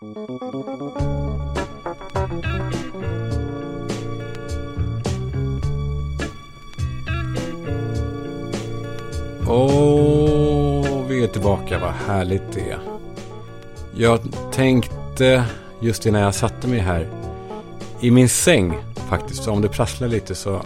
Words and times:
Åh, 0.00 0.08
vi 11.08 11.24
är 11.24 11.28
tillbaka, 11.32 11.78
vad 11.78 11.92
härligt 11.92 12.42
det 12.54 12.70
är. 12.70 12.78
Jag 13.94 14.20
tänkte 14.52 15.44
just 15.80 16.06
innan 16.06 16.20
jag 16.20 16.34
satte 16.34 16.68
mig 16.68 16.78
här 16.78 17.08
i 18.00 18.10
min 18.10 18.28
säng 18.28 18.74
faktiskt. 18.94 19.44
Så 19.44 19.52
om 19.52 19.62
det 19.62 19.68
prasslar 19.68 20.08
lite 20.08 20.34
så, 20.34 20.62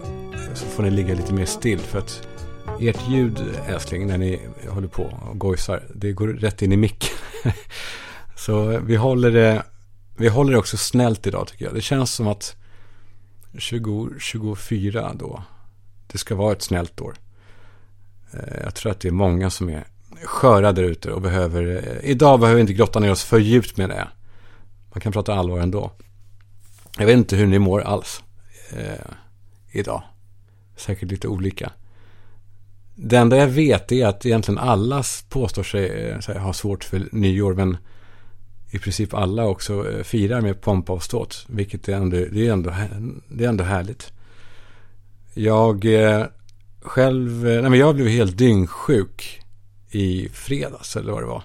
så 0.54 0.66
får 0.66 0.82
ni 0.82 0.90
ligga 0.90 1.14
lite 1.14 1.32
mer 1.32 1.44
still. 1.44 1.78
För 1.78 1.98
att 1.98 2.28
ert 2.80 3.08
ljud 3.08 3.44
älskling 3.68 4.06
när 4.06 4.18
ni 4.18 4.40
håller 4.68 4.88
på 4.88 5.02
och 5.30 5.38
gojsar. 5.38 5.82
Det 5.94 6.12
går 6.12 6.28
rätt 6.28 6.62
in 6.62 6.72
i 6.72 6.76
micken 6.76 7.09
så 8.50 8.80
vi 8.84 8.96
håller 8.96 9.30
det. 9.30 9.62
Vi 10.16 10.28
håller 10.28 10.52
det 10.52 10.58
också 10.58 10.76
snällt 10.76 11.26
idag 11.26 11.48
tycker 11.48 11.64
jag. 11.64 11.74
Det 11.74 11.80
känns 11.80 12.14
som 12.14 12.28
att 12.28 12.56
2024 13.52 15.12
då. 15.14 15.42
Det 16.06 16.18
ska 16.18 16.34
vara 16.34 16.52
ett 16.52 16.62
snällt 16.62 17.00
år. 17.00 17.14
Eh, 18.32 18.62
jag 18.64 18.74
tror 18.74 18.92
att 18.92 19.00
det 19.00 19.08
är 19.08 19.12
många 19.12 19.50
som 19.50 19.68
är 19.68 19.84
sköra 20.24 20.72
där 20.72 20.82
ute 20.82 21.12
och 21.12 21.22
behöver, 21.22 21.76
eh, 21.76 22.10
idag 22.10 22.40
behöver 22.40 22.54
vi 22.54 22.60
inte 22.60 22.72
grotta 22.72 23.00
ner 23.00 23.10
oss 23.10 23.24
för 23.24 23.38
djupt 23.38 23.76
med 23.76 23.88
det. 23.88 24.08
Man 24.92 25.00
kan 25.00 25.12
prata 25.12 25.34
allvar 25.34 25.60
ändå. 25.60 25.92
Jag 26.98 27.06
vet 27.06 27.16
inte 27.16 27.36
hur 27.36 27.46
ni 27.46 27.58
mår 27.58 27.80
alls 27.80 28.22
eh, 28.72 29.10
idag. 29.70 30.02
Säkert 30.76 31.10
lite 31.10 31.28
olika. 31.28 31.72
Det 32.94 33.16
enda 33.16 33.36
jag 33.36 33.48
vet 33.48 33.92
är 33.92 34.06
att 34.06 34.26
egentligen 34.26 34.58
alla 34.58 35.02
påstår 35.28 35.62
sig 35.62 36.08
eh, 36.08 36.18
här, 36.28 36.38
ha 36.38 36.52
svårt 36.52 36.84
för 36.84 37.08
nyår. 37.12 37.54
Men 37.54 37.76
i 38.70 38.78
princip 38.78 39.14
alla 39.14 39.46
också 39.46 39.90
eh, 39.90 40.02
firar 40.02 40.40
med 40.40 40.60
pompa 40.60 40.92
och 40.92 41.02
ståt. 41.02 41.46
Vilket 41.48 41.88
är 41.88 41.96
ändå, 41.96 42.16
det 42.16 42.46
är 42.46 42.52
ändå, 42.52 42.74
det 43.28 43.44
är 43.44 43.48
ändå 43.48 43.64
härligt. 43.64 44.12
Jag 45.34 45.84
eh, 45.84 46.24
själv, 46.80 47.48
eh, 47.48 47.60
nej 47.60 47.70
men 47.70 47.78
jag 47.78 47.94
blev 47.94 48.08
helt 48.08 48.38
dyngsjuk 48.38 49.40
i 49.90 50.28
fredags 50.28 50.96
eller 50.96 51.12
vad 51.12 51.22
det 51.22 51.26
var. 51.26 51.42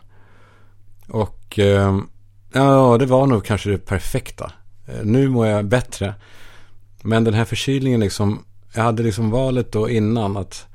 Och 1.08 1.59
ehm, 1.59 2.08
ja, 2.54 2.98
det 2.98 3.06
var 3.06 3.28
nog 3.28 3.45
kanske 3.45 3.70
det 3.70 3.78
perfekta. 3.78 4.52
Nu 5.04 5.30
mår 5.30 5.48
jag 5.48 5.66
bättre. 5.66 6.14
Men 7.02 7.23
den 7.23 7.34
här 7.34 7.45
förkylningen 7.45 8.00
liksom, 8.00 8.45
jag 8.73 8.84
hade 8.84 9.04
liksom 9.04 9.32
valet 9.32 9.72
då 9.72 9.89
innan 9.89 10.38
att 10.38 10.66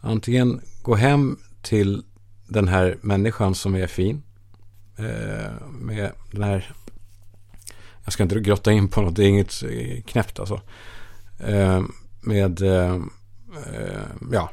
antingen 0.00 0.60
gå 0.82 0.94
hem 0.94 1.36
till 1.62 2.02
den 2.48 2.68
här 2.68 2.96
människan 3.00 3.54
som 3.54 3.74
är 3.74 3.86
fin. 3.86 4.22
Eh, 4.96 5.52
med 5.70 6.12
den 6.30 6.42
här, 6.42 6.72
jag 8.04 8.12
ska 8.12 8.22
inte 8.22 8.40
grotta 8.40 8.72
in 8.72 8.88
på 8.88 9.00
något, 9.00 9.16
det 9.16 9.24
är 9.24 9.28
inget 9.28 9.62
eh, 9.62 10.02
knäppt 10.02 10.40
alltså. 10.40 10.60
Eh, 11.38 11.82
med, 12.20 12.60
ja, 14.32 14.50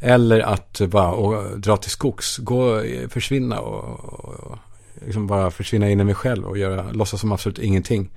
eller 0.00 0.40
att 0.40 0.80
bara 0.88 1.42
dra 1.56 1.76
till 1.76 1.90
skogs, 1.90 2.38
gå, 2.38 2.82
försvinna 3.08 3.60
och, 3.60 4.04
och 4.14 4.58
liksom 5.06 5.26
bara 5.26 5.50
försvinna 5.50 5.90
in 5.90 6.00
i 6.00 6.04
mig 6.04 6.14
själv 6.14 6.44
och 6.44 6.58
göra, 6.58 6.92
låtsas 6.92 7.20
som 7.20 7.32
absolut 7.32 7.58
ingenting. 7.58 8.10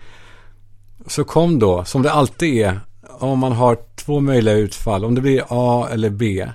Så 1.07 1.23
kom 1.23 1.59
då, 1.59 1.85
som 1.85 2.01
det 2.01 2.11
alltid 2.11 2.53
är, 2.53 2.79
om 3.09 3.39
man 3.39 3.51
har 3.51 3.77
två 3.95 4.19
möjliga 4.19 4.55
utfall, 4.55 5.05
om 5.05 5.15
det 5.15 5.21
blir 5.21 5.43
A 5.49 5.87
eller 5.91 6.09
B, 6.09 6.49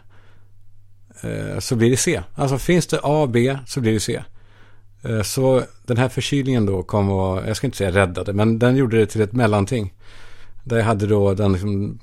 eh, 1.22 1.58
så 1.58 1.76
blir 1.76 1.90
det 1.90 1.96
C. 1.96 2.22
Alltså 2.34 2.58
finns 2.58 2.86
det 2.86 3.00
A 3.02 3.22
och 3.22 3.28
B 3.28 3.58
så 3.66 3.80
blir 3.80 3.92
det 3.92 4.00
C. 4.00 4.22
Eh, 5.02 5.22
så 5.22 5.62
den 5.86 5.96
här 5.96 6.08
förkylningen 6.08 6.66
då 6.66 6.82
kom 6.82 7.10
och, 7.10 7.48
jag 7.48 7.56
ska 7.56 7.66
inte 7.66 7.76
säga 7.76 7.90
räddade, 7.90 8.32
men 8.32 8.58
den 8.58 8.76
gjorde 8.76 8.98
det 8.98 9.06
till 9.06 9.20
ett 9.20 9.32
mellanting. 9.32 9.94
Där 10.64 10.76
jag 10.76 10.84
hade 10.84 11.06
då 11.06 11.34
den 11.34 11.52
liksom 11.52 11.98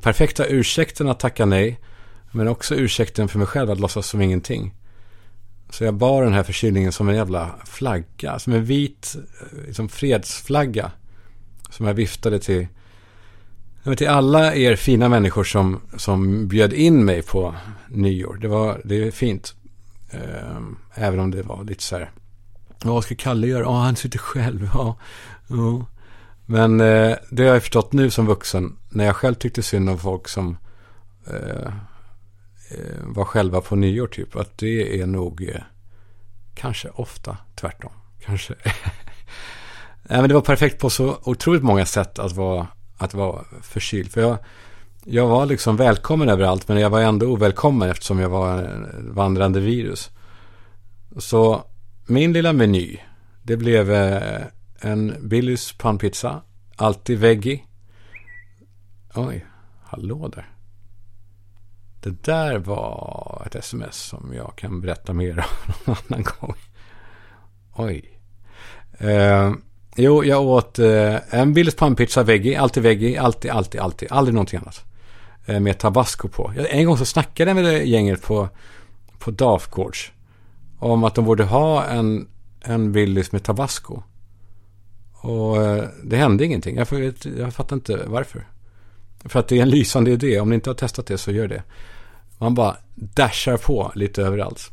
perfekta 0.00 0.46
ursäkten 0.46 1.08
att 1.08 1.20
tacka 1.20 1.46
nej, 1.46 1.80
men 2.32 2.48
också 2.48 2.74
ursäkten 2.74 3.28
för 3.28 3.38
mig 3.38 3.46
själv 3.46 3.70
att 3.70 3.80
låtsas 3.80 4.06
som 4.06 4.20
ingenting. 4.20 4.74
Så 5.70 5.84
jag 5.84 5.94
bar 5.94 6.22
den 6.22 6.32
här 6.32 6.42
förkylningen 6.42 6.92
som 6.92 7.08
en 7.08 7.14
jävla 7.16 7.54
flagga, 7.64 8.38
som 8.38 8.52
en 8.52 8.64
vit 8.64 9.16
eh, 9.16 9.66
liksom 9.66 9.88
fredsflagga. 9.88 10.90
Som 11.70 11.86
jag 11.86 11.94
viftade 11.94 12.38
till, 12.38 12.66
till 13.96 14.08
alla 14.08 14.54
er 14.54 14.76
fina 14.76 15.08
människor 15.08 15.44
som, 15.44 15.80
som 15.96 16.48
bjöd 16.48 16.72
in 16.72 17.04
mig 17.04 17.22
på 17.22 17.54
nyår. 17.88 18.38
Det 18.40 18.48
var 18.48 18.80
det 18.84 19.06
är 19.06 19.10
fint. 19.10 19.54
Ehm, 20.10 20.76
även 20.94 21.20
om 21.20 21.30
det 21.30 21.42
var 21.42 21.64
lite 21.64 21.82
så 21.82 21.96
här. 21.96 22.10
Vad 22.84 23.04
ska 23.04 23.14
Kalle 23.14 23.46
göra? 23.46 23.62
Ja, 23.62 23.80
han 23.80 23.96
sitter 23.96 24.18
själv. 24.18 24.70
Ja, 24.74 24.96
ja. 25.48 25.86
Men 26.46 26.80
eh, 26.80 27.16
det 27.30 27.46
har 27.46 27.54
jag 27.54 27.62
förstått 27.62 27.92
nu 27.92 28.10
som 28.10 28.26
vuxen. 28.26 28.76
När 28.90 29.04
jag 29.04 29.16
själv 29.16 29.34
tyckte 29.34 29.62
synd 29.62 29.90
om 29.90 29.98
folk 29.98 30.28
som 30.28 30.56
eh, 31.26 31.66
eh 32.70 33.02
var 33.02 33.24
själva 33.24 33.60
på 33.60 33.76
nyår 33.76 34.06
typ. 34.06 34.36
Att 34.36 34.58
det 34.58 35.00
är 35.00 35.06
nog 35.06 35.42
eh, 35.42 35.62
kanske 36.54 36.88
ofta 36.88 37.36
tvärtom. 37.54 37.92
Kanske. 38.20 38.54
Nej, 40.02 40.20
men 40.20 40.28
det 40.28 40.34
var 40.34 40.42
perfekt 40.42 40.80
på 40.80 40.90
så 40.90 41.18
otroligt 41.24 41.62
många 41.62 41.86
sätt 41.86 42.18
att 42.18 42.32
vara, 42.32 42.66
att 42.96 43.14
vara 43.14 43.44
förkyld. 43.62 44.10
För 44.10 44.20
jag, 44.20 44.38
jag 45.04 45.26
var 45.26 45.46
liksom 45.46 45.76
välkommen 45.76 46.28
överallt, 46.28 46.68
men 46.68 46.80
jag 46.80 46.90
var 46.90 47.00
ändå 47.00 47.26
ovälkommen 47.26 47.90
eftersom 47.90 48.18
jag 48.20 48.28
var 48.28 48.58
en 48.58 49.14
vandrande 49.14 49.60
virus. 49.60 50.10
Så 51.18 51.64
min 52.12 52.32
lilla 52.32 52.52
meny, 52.52 52.98
det 53.42 53.56
blev 53.56 53.92
eh, 53.92 54.42
en 54.80 55.28
Billys 55.28 55.72
pannpizza, 55.72 56.42
alltid 56.76 57.18
veggie. 57.18 57.60
Oj, 59.14 59.46
hallå 59.82 60.28
där. 60.28 60.48
Det 62.00 62.22
där 62.24 62.58
var 62.58 63.42
ett 63.46 63.54
sms 63.54 63.96
som 63.96 64.32
jag 64.34 64.56
kan 64.56 64.80
berätta 64.80 65.12
mer 65.12 65.38
om 65.38 65.74
någon 65.84 65.96
annan 66.08 66.24
gång. 66.40 66.54
Oj. 67.74 68.20
Eh, 68.98 69.52
jo, 69.96 70.24
jag 70.24 70.42
åt 70.42 70.78
eh, 70.78 71.34
en 71.34 71.54
Billys 71.54 71.76
pannpizza 71.76 72.22
veggie, 72.22 72.60
alltid 72.60 72.82
veggie, 72.82 73.20
alltid, 73.20 73.50
alltid, 73.50 73.80
alltid, 73.80 74.12
aldrig 74.12 74.34
någonting 74.34 74.58
annat. 74.58 74.84
Eh, 75.46 75.60
med 75.60 75.78
tabasco 75.78 76.28
på. 76.28 76.52
En 76.68 76.86
gång 76.86 76.98
så 76.98 77.04
snackade 77.04 77.50
jag 77.50 77.54
med 77.54 77.64
det 77.64 77.82
gänget 77.82 78.22
på, 78.22 78.48
på 79.18 79.30
Dafgårds. 79.30 80.12
Om 80.82 81.04
att 81.04 81.14
de 81.14 81.24
borde 81.24 81.44
ha 81.44 81.84
en, 81.84 82.28
en 82.60 82.92
Willys 82.92 83.32
med 83.32 83.42
tabasco. 83.42 84.02
Och 85.12 85.62
eh, 85.62 85.84
det 86.02 86.16
hände 86.16 86.44
ingenting. 86.44 86.76
Jag, 86.76 86.90
vet, 86.90 87.24
jag 87.24 87.54
fattar 87.54 87.76
inte 87.76 88.04
varför. 88.06 88.46
För 89.24 89.40
att 89.40 89.48
det 89.48 89.58
är 89.58 89.62
en 89.62 89.70
lysande 89.70 90.10
idé. 90.10 90.40
Om 90.40 90.48
ni 90.48 90.54
inte 90.54 90.70
har 90.70 90.74
testat 90.74 91.06
det 91.06 91.18
så 91.18 91.32
gör 91.32 91.48
det. 91.48 91.62
Man 92.38 92.54
bara 92.54 92.76
dashar 92.94 93.56
på 93.56 93.92
lite 93.94 94.22
överallt. 94.22 94.70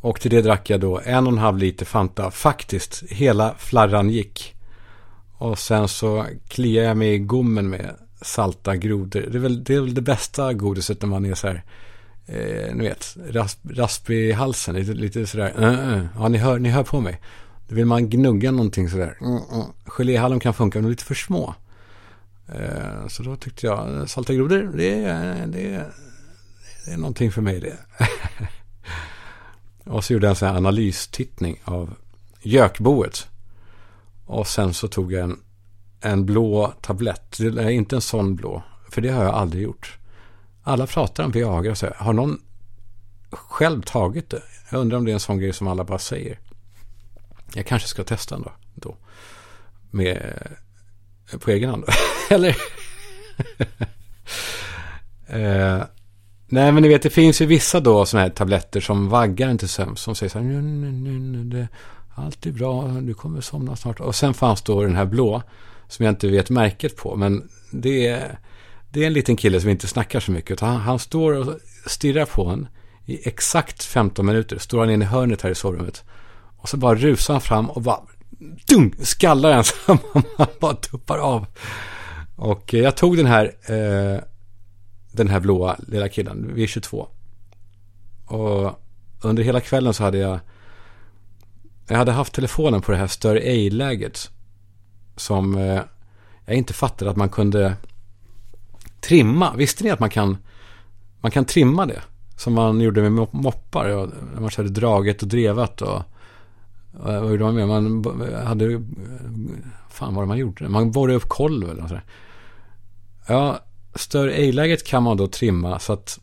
Och 0.00 0.20
till 0.20 0.30
det 0.30 0.42
drack 0.42 0.70
jag 0.70 0.80
då 0.80 1.00
en 1.04 1.26
och 1.26 1.32
en 1.32 1.38
halv 1.38 1.58
liter 1.58 1.86
Fanta. 1.86 2.30
Faktiskt, 2.30 3.02
hela 3.08 3.54
flarran 3.58 4.10
gick. 4.10 4.54
Och 5.32 5.58
sen 5.58 5.88
så 5.88 6.26
kliar 6.48 6.84
jag 6.84 6.96
mig 6.96 7.14
i 7.14 7.18
gommen 7.18 7.68
med 7.68 7.96
salta 8.20 8.76
grodor. 8.76 9.28
Det 9.30 9.38
är 9.38 9.42
väl 9.42 9.64
det, 9.64 9.74
är 9.74 9.80
väl 9.80 9.94
det 9.94 10.02
bästa 10.02 10.52
godiset 10.52 11.02
när 11.02 11.08
man 11.08 11.24
är 11.24 11.34
så 11.34 11.46
här, 11.46 11.64
eh, 12.30 12.74
ni 12.74 12.88
vet, 12.88 13.16
rasp, 13.30 13.58
rasp 13.70 14.10
i 14.10 14.32
halsen. 14.32 14.74
Lite, 14.74 14.92
lite 14.92 15.26
sådär, 15.26 15.54
uh, 15.58 15.98
uh. 15.98 16.06
ja 16.14 16.28
ni 16.28 16.38
hör, 16.38 16.58
ni 16.58 16.68
hör 16.68 16.84
på 16.84 17.00
mig. 17.00 17.20
Då 17.68 17.74
vill 17.74 17.86
man 17.86 18.10
gnugga 18.10 18.50
någonting 18.50 18.90
sådär. 18.90 19.16
Mm, 19.20 19.32
mm. 19.52 19.66
Geléhallon 19.84 20.40
kan 20.40 20.54
funka, 20.54 20.78
men 20.78 20.82
de 20.82 20.88
är 20.88 20.90
lite 20.90 21.04
för 21.04 21.14
små. 21.14 21.54
Eh, 22.48 23.06
så 23.08 23.22
då 23.22 23.36
tyckte 23.36 23.66
jag, 23.66 24.10
salta 24.10 24.34
grodor, 24.34 24.72
det, 24.76 24.94
det, 25.46 25.86
det 26.84 26.92
är 26.92 26.96
någonting 26.96 27.32
för 27.32 27.42
mig 27.42 27.60
det. 27.60 27.76
och 29.90 30.04
så 30.04 30.12
gjorde 30.12 30.26
jag 30.26 30.30
en 30.30 30.36
sån 30.36 30.48
här 30.48 30.56
analystittning 30.56 31.60
av 31.64 31.94
gökboet. 32.42 33.26
Och 34.26 34.46
sen 34.46 34.74
så 34.74 34.88
tog 34.88 35.12
jag 35.12 35.22
en, 35.22 35.38
en 36.00 36.26
blå 36.26 36.74
tablett. 36.80 37.38
Det 37.38 37.62
är 37.62 37.70
inte 37.70 37.96
en 37.96 38.00
sån 38.00 38.36
blå. 38.36 38.62
För 38.90 39.00
det 39.00 39.08
har 39.08 39.24
jag 39.24 39.34
aldrig 39.34 39.62
gjort. 39.62 39.98
Alla 40.62 40.86
pratar 40.86 41.24
om 41.24 41.30
Viagra. 41.30 41.74
Så 41.74 41.92
har 41.96 42.12
någon 42.12 42.40
själv 43.30 43.82
tagit 43.82 44.30
det? 44.30 44.42
Jag 44.70 44.80
undrar 44.80 44.98
om 44.98 45.04
det 45.04 45.10
är 45.10 45.14
en 45.14 45.20
sån 45.20 45.38
grej 45.38 45.52
som 45.52 45.68
alla 45.68 45.84
bara 45.84 45.98
säger. 45.98 46.38
Jag 47.54 47.66
kanske 47.66 47.88
ska 47.88 48.04
testa 48.04 48.34
ändå. 48.34 48.52
Då. 48.74 48.96
Med, 49.90 50.16
eh, 51.32 51.38
på 51.38 51.50
egen 51.50 51.70
hand. 51.70 51.84
Eller? 52.30 52.56
eh, 55.26 55.82
Nej, 56.52 56.72
men 56.72 56.82
ni 56.82 56.88
vet, 56.88 57.02
det 57.02 57.10
finns 57.10 57.40
ju 57.40 57.46
vissa 57.46 57.80
då 57.80 58.06
sådana 58.06 58.22
här 58.22 58.30
tabletter 58.30 58.80
som 58.80 59.08
vaggar 59.08 59.50
inte 59.50 59.68
sömns. 59.68 60.00
Som 60.00 60.14
säger 60.14 60.30
så 60.30 60.38
här, 60.38 60.46
nu, 60.46 60.62
nu, 60.92 61.10
nu, 61.10 61.44
det, 61.44 61.68
allt 62.14 62.46
är 62.46 62.52
bra, 62.52 62.88
du 62.88 63.14
kommer 63.14 63.40
somna 63.40 63.76
snart. 63.76 64.00
Och 64.00 64.14
sen 64.14 64.34
fanns 64.34 64.62
då 64.62 64.82
den 64.82 64.96
här 64.96 65.04
blå, 65.04 65.42
som 65.88 66.04
jag 66.04 66.12
inte 66.12 66.28
vet 66.28 66.50
märket 66.50 66.96
på. 66.96 67.16
Men 67.16 67.48
det 67.70 68.06
är, 68.06 68.38
det 68.92 69.02
är 69.02 69.06
en 69.06 69.12
liten 69.12 69.36
kille 69.36 69.60
som 69.60 69.70
inte 69.70 69.88
snackar 69.88 70.20
så 70.20 70.32
mycket. 70.32 70.60
Han, 70.60 70.76
han 70.76 70.98
står 70.98 71.32
och 71.32 71.58
stirrar 71.86 72.24
på 72.24 72.46
en 72.46 72.68
i 73.06 73.28
exakt 73.28 73.84
15 73.84 74.26
minuter. 74.26 74.58
Står 74.58 74.80
han 74.80 74.90
inne 74.90 75.04
i 75.04 75.08
hörnet 75.08 75.42
här 75.42 75.50
i 75.50 75.54
sovrummet. 75.54 76.04
Och 76.56 76.68
så 76.68 76.76
bara 76.76 76.94
rusar 76.94 77.34
han 77.34 77.40
fram 77.40 77.70
och 77.70 77.82
bara 77.82 78.00
dunk, 78.66 78.94
skallar 79.06 79.50
en 79.50 79.64
så 79.86 79.98
man 80.38 80.46
bara 80.60 80.74
tuppar 80.74 81.18
av. 81.18 81.46
Och 82.36 82.74
eh, 82.74 82.80
jag 82.80 82.96
tog 82.96 83.16
den 83.16 83.26
här, 83.26 83.44
eh, 83.44 84.22
den 85.12 85.28
här 85.28 85.40
blåa 85.40 85.76
lilla 85.88 86.08
killen 86.08 86.50
Vi 86.54 86.62
är 86.62 86.66
22. 86.66 87.08
Och 88.26 88.80
under 89.20 89.42
hela 89.42 89.60
kvällen 89.60 89.94
så 89.94 90.04
hade 90.04 90.18
jag, 90.18 90.40
jag 91.88 91.96
hade 91.96 92.12
haft 92.12 92.34
telefonen 92.34 92.80
på 92.80 92.92
det 92.92 92.98
här 92.98 93.06
större 93.06 93.40
A-läget. 93.40 94.30
Som 95.16 95.54
eh, 95.58 95.80
jag 96.44 96.56
inte 96.56 96.72
fattade 96.72 97.10
att 97.10 97.16
man 97.16 97.28
kunde 97.28 97.76
trimma. 99.00 99.54
Visste 99.56 99.84
ni 99.84 99.90
att 99.90 100.00
man 100.00 100.10
kan, 100.10 100.36
man 101.20 101.30
kan 101.30 101.44
trimma 101.44 101.86
det? 101.86 102.02
Som 102.36 102.52
man 102.52 102.80
gjorde 102.80 103.10
med 103.10 103.28
moppar. 103.30 103.88
När 104.34 104.40
man 104.40 104.50
körde 104.50 104.68
draget 104.68 105.22
och 105.22 105.28
drevat 105.28 105.82
och 105.82 106.02
vad 106.92 107.30
gjorde 107.30 107.44
man 107.44 107.54
med? 107.54 107.68
Man 107.68 108.04
hade... 108.46 108.72
Eh, 108.72 108.80
fan 109.90 110.14
vad 110.14 110.28
man 110.28 110.38
gjorde? 110.38 110.68
Man 110.68 110.90
borrade 110.90 111.16
upp 111.16 111.28
kolv 111.28 111.70
eller 111.70 111.80
något 111.80 111.88
sådär. 111.88 112.04
Ja, 113.26 113.58
större 113.94 114.32
ej-läget 114.32 114.86
kan 114.86 115.02
man 115.02 115.16
då 115.16 115.26
trimma 115.26 115.78
så 115.78 115.92
att, 115.92 116.20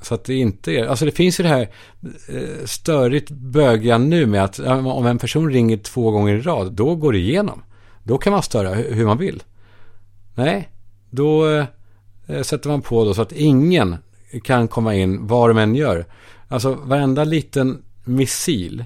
så 0.00 0.14
att 0.14 0.24
det 0.24 0.34
inte 0.34 0.72
är... 0.72 0.86
Alltså 0.86 1.04
det 1.04 1.10
finns 1.10 1.40
ju 1.40 1.42
det 1.42 1.48
här 1.48 1.70
eh, 2.28 2.64
störigt 2.64 3.30
bögiga 3.30 3.98
nu 3.98 4.26
med 4.26 4.44
att 4.44 4.58
om 4.58 5.06
en 5.06 5.18
person 5.18 5.50
ringer 5.50 5.76
två 5.76 6.10
gånger 6.10 6.34
i 6.34 6.40
rad, 6.40 6.72
då 6.72 6.94
går 6.94 7.12
det 7.12 7.18
igenom. 7.18 7.62
Då 8.02 8.18
kan 8.18 8.32
man 8.32 8.42
störa 8.42 8.74
hur 8.74 9.06
man 9.06 9.18
vill. 9.18 9.42
Nej, 10.34 10.70
då 11.10 11.48
eh, 11.48 11.64
Eh, 12.26 12.42
sätter 12.42 12.68
man 12.68 12.82
på 12.82 13.04
då 13.04 13.14
så 13.14 13.22
att 13.22 13.32
ingen 13.32 13.96
kan 14.42 14.68
komma 14.68 14.94
in 14.94 15.26
var 15.26 15.48
de 15.48 15.58
än 15.58 15.74
gör. 15.74 16.06
Alltså 16.48 16.74
varenda 16.74 17.24
liten 17.24 17.82
missil 18.04 18.84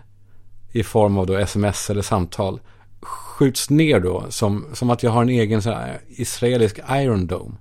i 0.72 0.82
form 0.82 1.18
av 1.18 1.26
då 1.26 1.36
sms 1.36 1.90
eller 1.90 2.02
samtal 2.02 2.60
skjuts 3.00 3.70
ner 3.70 4.00
då 4.00 4.24
som, 4.28 4.66
som 4.72 4.90
att 4.90 5.02
jag 5.02 5.10
har 5.10 5.22
en 5.22 5.28
egen 5.28 5.62
så 5.62 5.70
här 5.70 6.00
israelisk 6.08 6.80
Iron 6.90 7.26
Dome. 7.26 7.54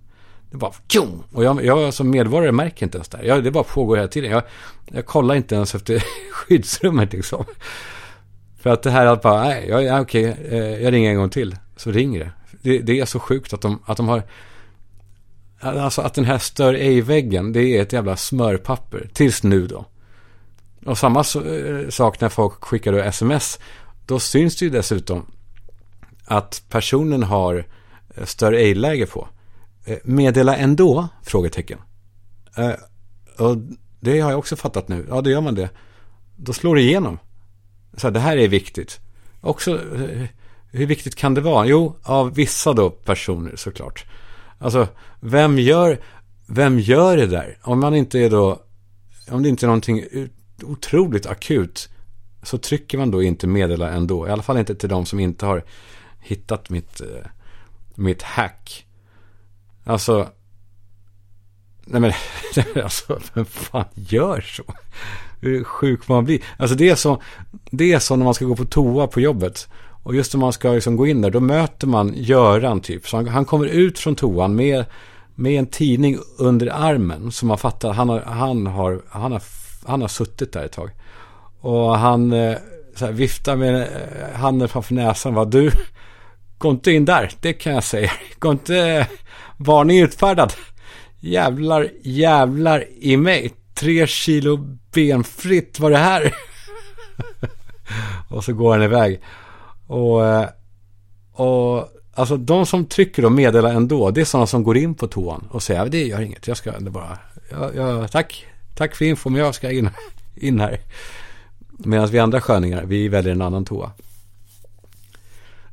Det 0.52 0.58
bara 0.58 0.74
tjong! 0.88 1.24
Och 1.32 1.44
jag, 1.44 1.66
jag 1.66 1.94
som 1.94 2.10
medborgare 2.10 2.52
märker 2.52 2.86
inte 2.86 2.98
ens 2.98 3.10
det. 3.10 3.20
Jag, 3.24 3.44
det 3.44 3.52
bara 3.52 3.64
pågår 3.64 3.96
hela 3.96 4.08
tiden. 4.08 4.32
Jag, 4.32 4.44
jag 4.86 5.06
kollar 5.06 5.36
inte 5.36 5.56
ens 5.56 5.76
efter 5.76 6.04
skyddsrummet 6.32 7.14
liksom. 7.14 7.46
För 8.60 8.70
att 8.70 8.84
det 8.84 8.92
här 8.92 9.06
att 9.06 9.22
bara, 9.22 9.44
nej, 9.44 9.66
jag, 9.70 10.02
okej, 10.02 10.38
eh, 10.50 10.58
jag 10.58 10.94
ringer 10.94 11.10
en 11.10 11.18
gång 11.18 11.30
till. 11.30 11.56
Så 11.76 11.92
ringer 11.92 12.20
det. 12.20 12.32
Det, 12.62 12.80
det 12.80 13.00
är 13.00 13.06
så 13.06 13.20
sjukt 13.20 13.54
att 13.54 13.62
de, 13.62 13.80
att 13.86 13.98
de 13.98 14.08
har... 14.08 14.24
Alltså 15.60 16.02
att 16.02 16.14
den 16.14 16.26
här 16.26 16.38
stör 16.38 16.74
ej-väggen, 16.74 17.54
det 17.54 17.62
är 17.62 17.82
ett 17.82 17.94
jävla 17.94 18.18
smörpapper. 18.18 19.10
Tills 19.14 19.44
nu 19.44 19.68
då. 19.68 19.86
Och 20.86 20.98
samma 20.98 21.20
eh, 21.20 21.90
sak 21.90 22.22
när 22.22 22.30
folk 22.30 22.64
skickar 22.64 22.92
då 22.92 22.98
sms. 23.00 23.60
Då 24.06 24.20
syns 24.20 24.56
det 24.56 24.66
ju 24.66 24.72
dessutom 24.72 25.32
att 26.26 26.64
personen 26.70 27.24
har 27.24 27.66
eh, 28.16 28.26
stör 28.26 28.54
ej-läge 28.54 29.06
på. 29.06 29.28
Eh, 29.86 29.98
meddela 30.04 30.58
ändå? 30.58 31.08
Frågetecken. 31.24 31.80
Och 33.38 33.58
det 34.00 34.20
har 34.20 34.32
jag 34.32 34.40
också 34.40 34.56
fattat 34.56 34.88
nu. 34.88 35.06
Ja, 35.10 35.22
då 35.22 35.30
gör 35.30 35.42
man 35.42 35.56
det. 35.56 35.70
Då 36.36 36.54
slår 36.54 36.76
det 36.76 36.82
igenom. 36.82 37.20
Så 37.98 38.08
här, 38.08 38.12
det 38.12 38.20
här 38.20 38.38
är 38.38 38.48
viktigt. 38.48 39.00
Också, 39.42 39.80
hur 40.72 40.86
viktigt 40.86 41.16
kan 41.16 41.34
det 41.34 41.42
vara? 41.42 41.66
Jo, 41.66 41.96
av 42.04 42.34
vissa 42.34 42.74
då 42.74 42.90
personer 42.90 43.56
såklart. 43.56 44.06
Alltså, 44.60 44.88
vem 45.20 45.60
gör, 45.60 46.00
vem 46.48 46.80
gör 46.80 47.18
det 47.18 47.28
där? 47.28 47.58
Om 47.62 47.80
man 47.80 47.96
inte 47.96 48.20
är 48.20 48.30
då, 48.30 48.64
om 49.30 49.44
det 49.44 49.50
inte 49.50 49.66
är 49.66 49.68
någonting 49.68 50.06
otroligt 50.64 51.26
akut 51.26 51.90
så 52.44 52.58
trycker 52.58 52.98
man 52.98 53.12
då 53.12 53.24
inte 53.24 53.48
meddela 53.48 53.90
ändå. 53.90 54.28
I 54.28 54.32
alla 54.32 54.44
fall 54.44 54.58
inte 54.58 54.76
till 54.76 54.90
de 54.90 55.06
som 55.06 55.20
inte 55.20 55.46
har 55.46 55.64
hittat 56.20 56.70
mitt, 56.70 57.02
eh, 57.02 57.28
mitt 57.96 58.22
hack. 58.22 58.86
Alltså, 59.84 60.30
nej 61.86 62.02
men, 62.02 62.14
alltså, 62.84 63.20
vem 63.34 63.46
fan 63.46 63.86
gör 63.94 64.42
så? 64.42 64.64
Hur 65.40 65.64
sjuk 65.64 66.08
man 66.08 66.26
blir. 66.26 66.42
Alltså 66.58 66.76
det 66.76 66.90
är 66.90 66.96
så, 66.96 67.22
det 67.72 67.94
är 67.94 68.00
så 68.00 68.16
när 68.16 68.26
man 68.26 68.34
ska 68.34 68.46
gå 68.46 68.56
på 68.56 68.66
toa 68.66 69.08
på 69.08 69.22
jobbet. 69.22 69.70
Och 70.08 70.16
just 70.16 70.34
när 70.34 70.40
man 70.40 70.54
ska 70.54 70.72
liksom 70.72 70.96
gå 70.96 71.08
in 71.08 71.22
där, 71.22 71.30
då 71.30 71.40
möter 71.40 71.88
man 71.88 72.14
Göran 72.16 72.82
typ. 72.82 73.08
Så 73.08 73.18
han, 73.18 73.28
han 73.28 73.46
kommer 73.46 73.66
ut 73.66 74.00
från 74.00 74.16
toan 74.16 74.56
med, 74.56 74.86
med 75.36 75.60
en 75.60 75.68
tidning 75.68 76.18
under 76.38 76.68
armen. 76.68 77.32
Så 77.32 77.46
man 77.46 77.58
fattar, 77.58 77.94
han 77.94 78.10
har, 78.10 78.20
han 78.20 78.68
har, 78.68 79.02
han 79.10 79.32
har 79.32 79.42
han 79.86 80.02
har 80.02 80.08
suttit 80.08 80.54
där 80.54 80.66
ett 80.66 80.72
tag. 80.72 80.90
Och 81.62 81.98
han 81.98 82.34
eh, 82.34 82.58
så 82.96 83.06
här, 83.06 83.12
viftar 83.12 83.56
med 83.56 83.82
eh, 83.82 84.40
handen 84.40 84.70
framför 84.70 84.94
näsan. 84.94 85.34
Vad 85.34 85.52
du, 85.52 85.72
gå 86.58 86.70
inte 86.70 86.92
in 86.92 87.06
där, 87.06 87.32
det 87.42 87.54
kan 87.54 87.74
jag 87.74 87.84
säga. 87.84 88.12
Gå 88.40 88.52
inte, 88.52 89.08
varning 89.58 90.00
utfärdad. 90.00 90.54
Jävlar, 91.20 91.90
jävlar 92.04 92.86
i 93.00 93.18
mig. 93.18 93.54
Tre 93.74 94.08
kilo 94.08 94.58
benfritt 94.94 95.80
var 95.80 95.92
det 95.92 95.98
här. 95.98 96.34
och 98.30 98.44
så 98.44 98.54
går 98.54 98.72
han 98.72 98.84
iväg. 98.84 99.22
Och, 99.88 100.26
eh, 100.26 100.50
och 101.34 101.90
alltså 102.14 102.38
de 102.38 102.66
som 102.66 102.86
trycker 102.86 103.26
och 103.26 103.32
meddelar 103.32 103.74
ändå, 103.74 104.12
det 104.12 104.22
är 104.22 104.26
sådana 104.26 104.48
som 104.48 104.64
går 104.64 104.78
in 104.78 104.96
på 104.96 105.08
toan 105.08 105.48
och 105.52 105.64
säger 105.64 105.86
det 105.86 106.04
gör 106.04 106.22
inget, 106.22 106.48
jag 106.48 106.58
ska 106.58 106.72
bara, 106.80 107.18
jag, 107.52 107.76
jag, 107.76 108.12
tack, 108.12 108.46
Tack 108.78 108.96
för 108.96 109.06
info, 109.06 109.30
men 109.30 109.42
jag 109.42 109.56
ska 109.56 109.72
in, 109.72 109.90
in 110.36 110.60
här. 110.60 110.80
Medan 111.70 112.08
vi 112.08 112.20
andra 112.20 112.42
sköningar, 112.42 112.86
vi 112.86 113.08
väljer 113.08 113.32
en 113.32 113.42
annan 113.42 113.66
toa. 113.66 113.92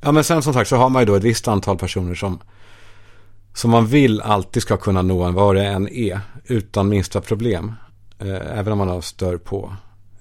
Ja, 0.00 0.12
men 0.12 0.24
sen 0.24 0.42
som 0.42 0.52
sagt 0.54 0.68
så 0.68 0.76
har 0.76 0.88
man 0.88 1.02
ju 1.02 1.06
då 1.06 1.14
ett 1.14 1.22
visst 1.22 1.48
antal 1.48 1.78
personer 1.78 2.14
som, 2.14 2.38
som 3.54 3.70
man 3.70 3.86
vill 3.86 4.20
alltid 4.20 4.62
ska 4.62 4.76
kunna 4.76 5.02
nå 5.02 5.22
en, 5.22 5.34
vad 5.34 5.54
det 5.54 5.66
än 5.66 5.88
är, 5.88 6.20
utan 6.44 6.88
minsta 6.88 7.20
problem. 7.20 7.72
Eh, 8.18 8.58
även 8.58 8.72
om 8.72 8.78
man 8.78 8.88
har 8.88 9.00
stör 9.00 9.36
på, 9.36 9.76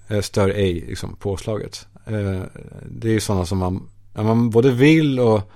eh, 0.07 0.21
stör 0.21 0.49
ej, 0.49 0.85
liksom 0.87 1.15
påslaget. 1.15 1.87
Eh, 2.05 2.41
det 2.85 3.07
är 3.07 3.11
ju 3.11 3.19
sådana 3.19 3.45
som 3.45 3.57
man, 3.57 3.89
man 4.13 4.49
både 4.49 4.71
vill 4.71 5.19
och, 5.19 5.51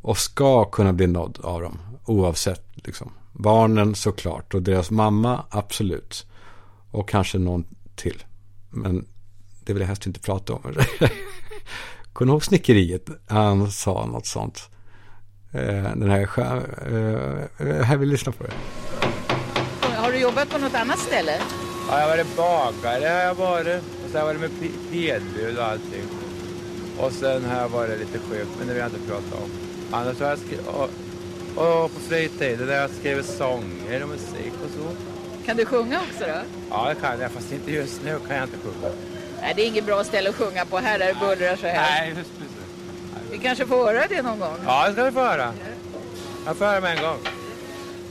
och 0.00 0.18
ska 0.18 0.64
kunna 0.64 0.92
bli 0.92 1.06
nådd 1.06 1.38
av 1.42 1.62
dem, 1.62 1.78
oavsett 2.04 2.64
liksom. 2.74 3.12
Barnen 3.32 3.94
såklart 3.94 4.54
och 4.54 4.62
deras 4.62 4.90
mamma, 4.90 5.44
absolut. 5.50 6.26
Och 6.90 7.08
kanske 7.08 7.38
någon 7.38 7.64
till. 7.96 8.24
Men 8.70 9.06
det 9.64 9.72
vill 9.72 9.80
jag 9.80 9.88
helst 9.88 10.06
inte 10.06 10.20
prata 10.20 10.52
om. 10.52 10.60
Kommer 12.12 12.32
ihåg 12.32 12.44
snickeriet? 12.44 13.08
Han 13.26 13.70
sa 13.70 14.06
något 14.06 14.26
sånt. 14.26 14.68
Eh, 15.52 15.96
den 15.96 16.10
här 16.10 16.20
eh, 16.20 17.84
här 17.84 17.96
vill 17.96 18.08
lyssna 18.08 18.32
på 18.32 18.44
det. 18.44 18.52
Har 19.96 20.12
du 20.12 20.18
jobbat 20.18 20.50
på 20.50 20.58
något 20.58 20.74
annat 20.74 20.98
ställe? 20.98 21.32
Ja, 21.88 22.00
jag 22.00 22.08
har 22.08 22.16
varit 22.16 22.36
bagare 22.36 23.08
har 23.08 23.20
jag 23.20 23.34
varit. 23.34 23.99
Och 24.10 24.12
sen 24.12 24.26
jag 24.26 24.34
varit 24.34 24.40
med 24.40 24.72
pedbud 24.90 25.58
och 25.58 25.64
allting. 25.64 26.04
Och 26.98 27.12
sen 27.12 27.44
har 27.44 27.60
jag 27.60 27.68
varit 27.68 27.98
lite 27.98 28.18
sjuk, 28.18 28.48
men 28.58 28.66
det 28.66 28.72
vill 28.72 28.82
jag 28.82 28.88
inte 28.88 29.08
prata 29.08 29.44
om. 29.44 29.50
Annars 29.90 30.20
har 30.20 30.28
jag 30.28 30.38
skrivit, 30.38 30.66
och, 30.66 30.90
och 31.54 31.94
på 31.94 32.00
fritiden 32.08 32.68
har 32.68 32.74
jag 32.74 32.90
skrivit 32.90 33.26
sånger 33.26 34.02
och 34.02 34.08
musik 34.08 34.52
och 34.64 34.70
så. 34.70 34.90
Kan 35.46 35.56
du 35.56 35.64
sjunga 35.64 36.00
också 36.00 36.24
då? 36.26 36.40
Ja, 36.70 36.88
det 36.88 36.94
kan 36.94 37.20
jag, 37.20 37.30
fast 37.30 37.52
inte 37.52 37.72
just 37.72 38.02
nu 38.04 38.18
kan 38.28 38.36
jag 38.36 38.44
inte 38.44 38.56
sjunga. 38.56 38.94
Nej, 39.40 39.52
det 39.56 39.62
är 39.62 39.66
inget 39.66 39.86
bra 39.86 40.04
ställe 40.04 40.28
att 40.30 40.36
sjunga 40.36 40.64
på 40.64 40.78
här 40.78 40.98
där 40.98 41.06
det 41.06 41.20
bullrar 41.20 41.56
så 41.56 41.66
här. 41.66 41.90
Nej, 41.90 42.08
just 42.08 42.30
precis. 42.38 42.56
Vi 43.30 43.38
kanske 43.38 43.66
får 43.66 43.76
höra 43.76 44.06
det 44.08 44.22
någon 44.22 44.38
gång? 44.38 44.56
Ja, 44.66 44.86
det 44.86 44.92
ska 44.92 45.04
vi 45.04 45.12
få 45.12 45.20
höra. 45.20 45.52
Jag 46.46 46.56
får 46.56 46.64
höra 46.64 46.80
med 46.80 46.96
en 46.96 47.02
gång. 47.02 47.18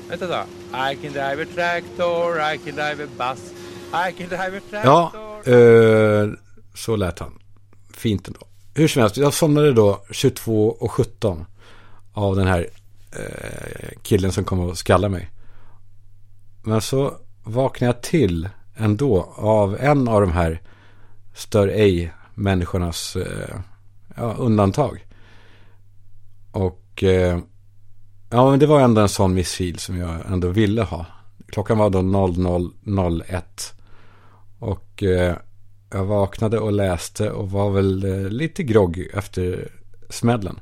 Vänta 0.09 0.27
då. 0.27 0.43
I 0.91 0.95
can 0.95 1.11
drive 1.13 1.43
a 1.43 1.45
tractor, 1.55 2.53
I 2.53 2.57
can 2.57 2.75
drive 2.75 3.03
a 3.03 3.07
bus, 3.17 3.53
I 3.93 4.11
can 4.11 4.27
drive 4.27 4.57
a 4.57 4.61
tractor. 4.69 4.91
Ja, 4.91 5.28
eh, 5.53 6.29
så 6.73 6.95
lät 6.95 7.19
han. 7.19 7.39
Fint 7.93 8.27
ändå. 8.27 8.39
Hur 8.73 8.87
som 8.87 9.01
helst, 9.01 9.17
jag 9.17 9.33
somnade 9.33 9.73
då 9.73 10.03
22 10.11 10.69
och 10.69 10.91
17 10.91 11.45
av 12.13 12.35
den 12.35 12.47
här 12.47 12.67
eh, 13.11 13.89
killen 14.01 14.31
som 14.31 14.43
kom 14.43 14.59
och 14.59 14.77
skallade 14.77 15.11
mig. 15.11 15.29
Men 16.63 16.81
så 16.81 17.13
vaknade 17.43 17.93
jag 17.93 18.03
till 18.03 18.49
ändå 18.75 19.33
av 19.35 19.77
en 19.79 20.07
av 20.07 20.21
de 20.21 20.31
här 20.31 20.61
stör 21.33 21.67
ej 21.67 22.13
människornas 22.35 23.15
eh, 23.15 23.55
ja, 24.15 24.33
undantag. 24.37 25.05
Och 26.51 27.03
eh, 27.03 27.39
ja, 28.29 28.49
men 28.49 28.59
det 28.59 28.65
var 28.65 28.81
ändå 28.81 29.01
en 29.01 29.09
sån 29.09 29.33
missil 29.33 29.79
som 29.79 29.97
jag 29.97 30.15
ändå 30.31 30.49
ville 30.49 30.83
ha. 30.83 31.05
Klockan 31.47 31.77
var 31.77 31.89
då 31.89 31.99
00.01. 31.99 33.73
Och 34.99 35.03
eh, 35.03 35.35
jag 35.91 36.05
vaknade 36.05 36.59
och 36.59 36.71
läste 36.71 37.31
och 37.31 37.51
var 37.51 37.71
väl 37.71 38.03
eh, 38.03 38.29
lite 38.29 38.63
groggy 38.63 39.07
efter 39.13 39.71
smällen. 40.09 40.59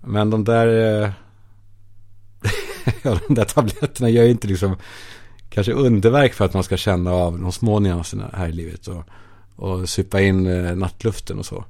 Men 0.00 0.30
de 0.30 0.44
där 0.44 0.66
eh, 0.66 1.10
ja, 3.02 3.18
de 3.28 3.34
där 3.34 3.44
tabletterna 3.44 4.08
gör 4.08 4.24
ju 4.24 4.30
inte 4.30 4.48
liksom 4.48 4.76
kanske 5.48 5.72
underverk 5.72 6.32
för 6.32 6.44
att 6.44 6.54
man 6.54 6.62
ska 6.62 6.76
känna 6.76 7.12
av 7.12 7.38
de 7.38 7.52
små 7.52 7.78
nyanserna 7.78 8.30
här 8.32 8.48
i 8.48 8.52
livet 8.52 8.86
och, 8.86 9.04
och 9.56 9.88
supa 9.88 10.20
in 10.20 10.44
nattluften 10.78 11.38
och 11.38 11.46
så. 11.46 11.64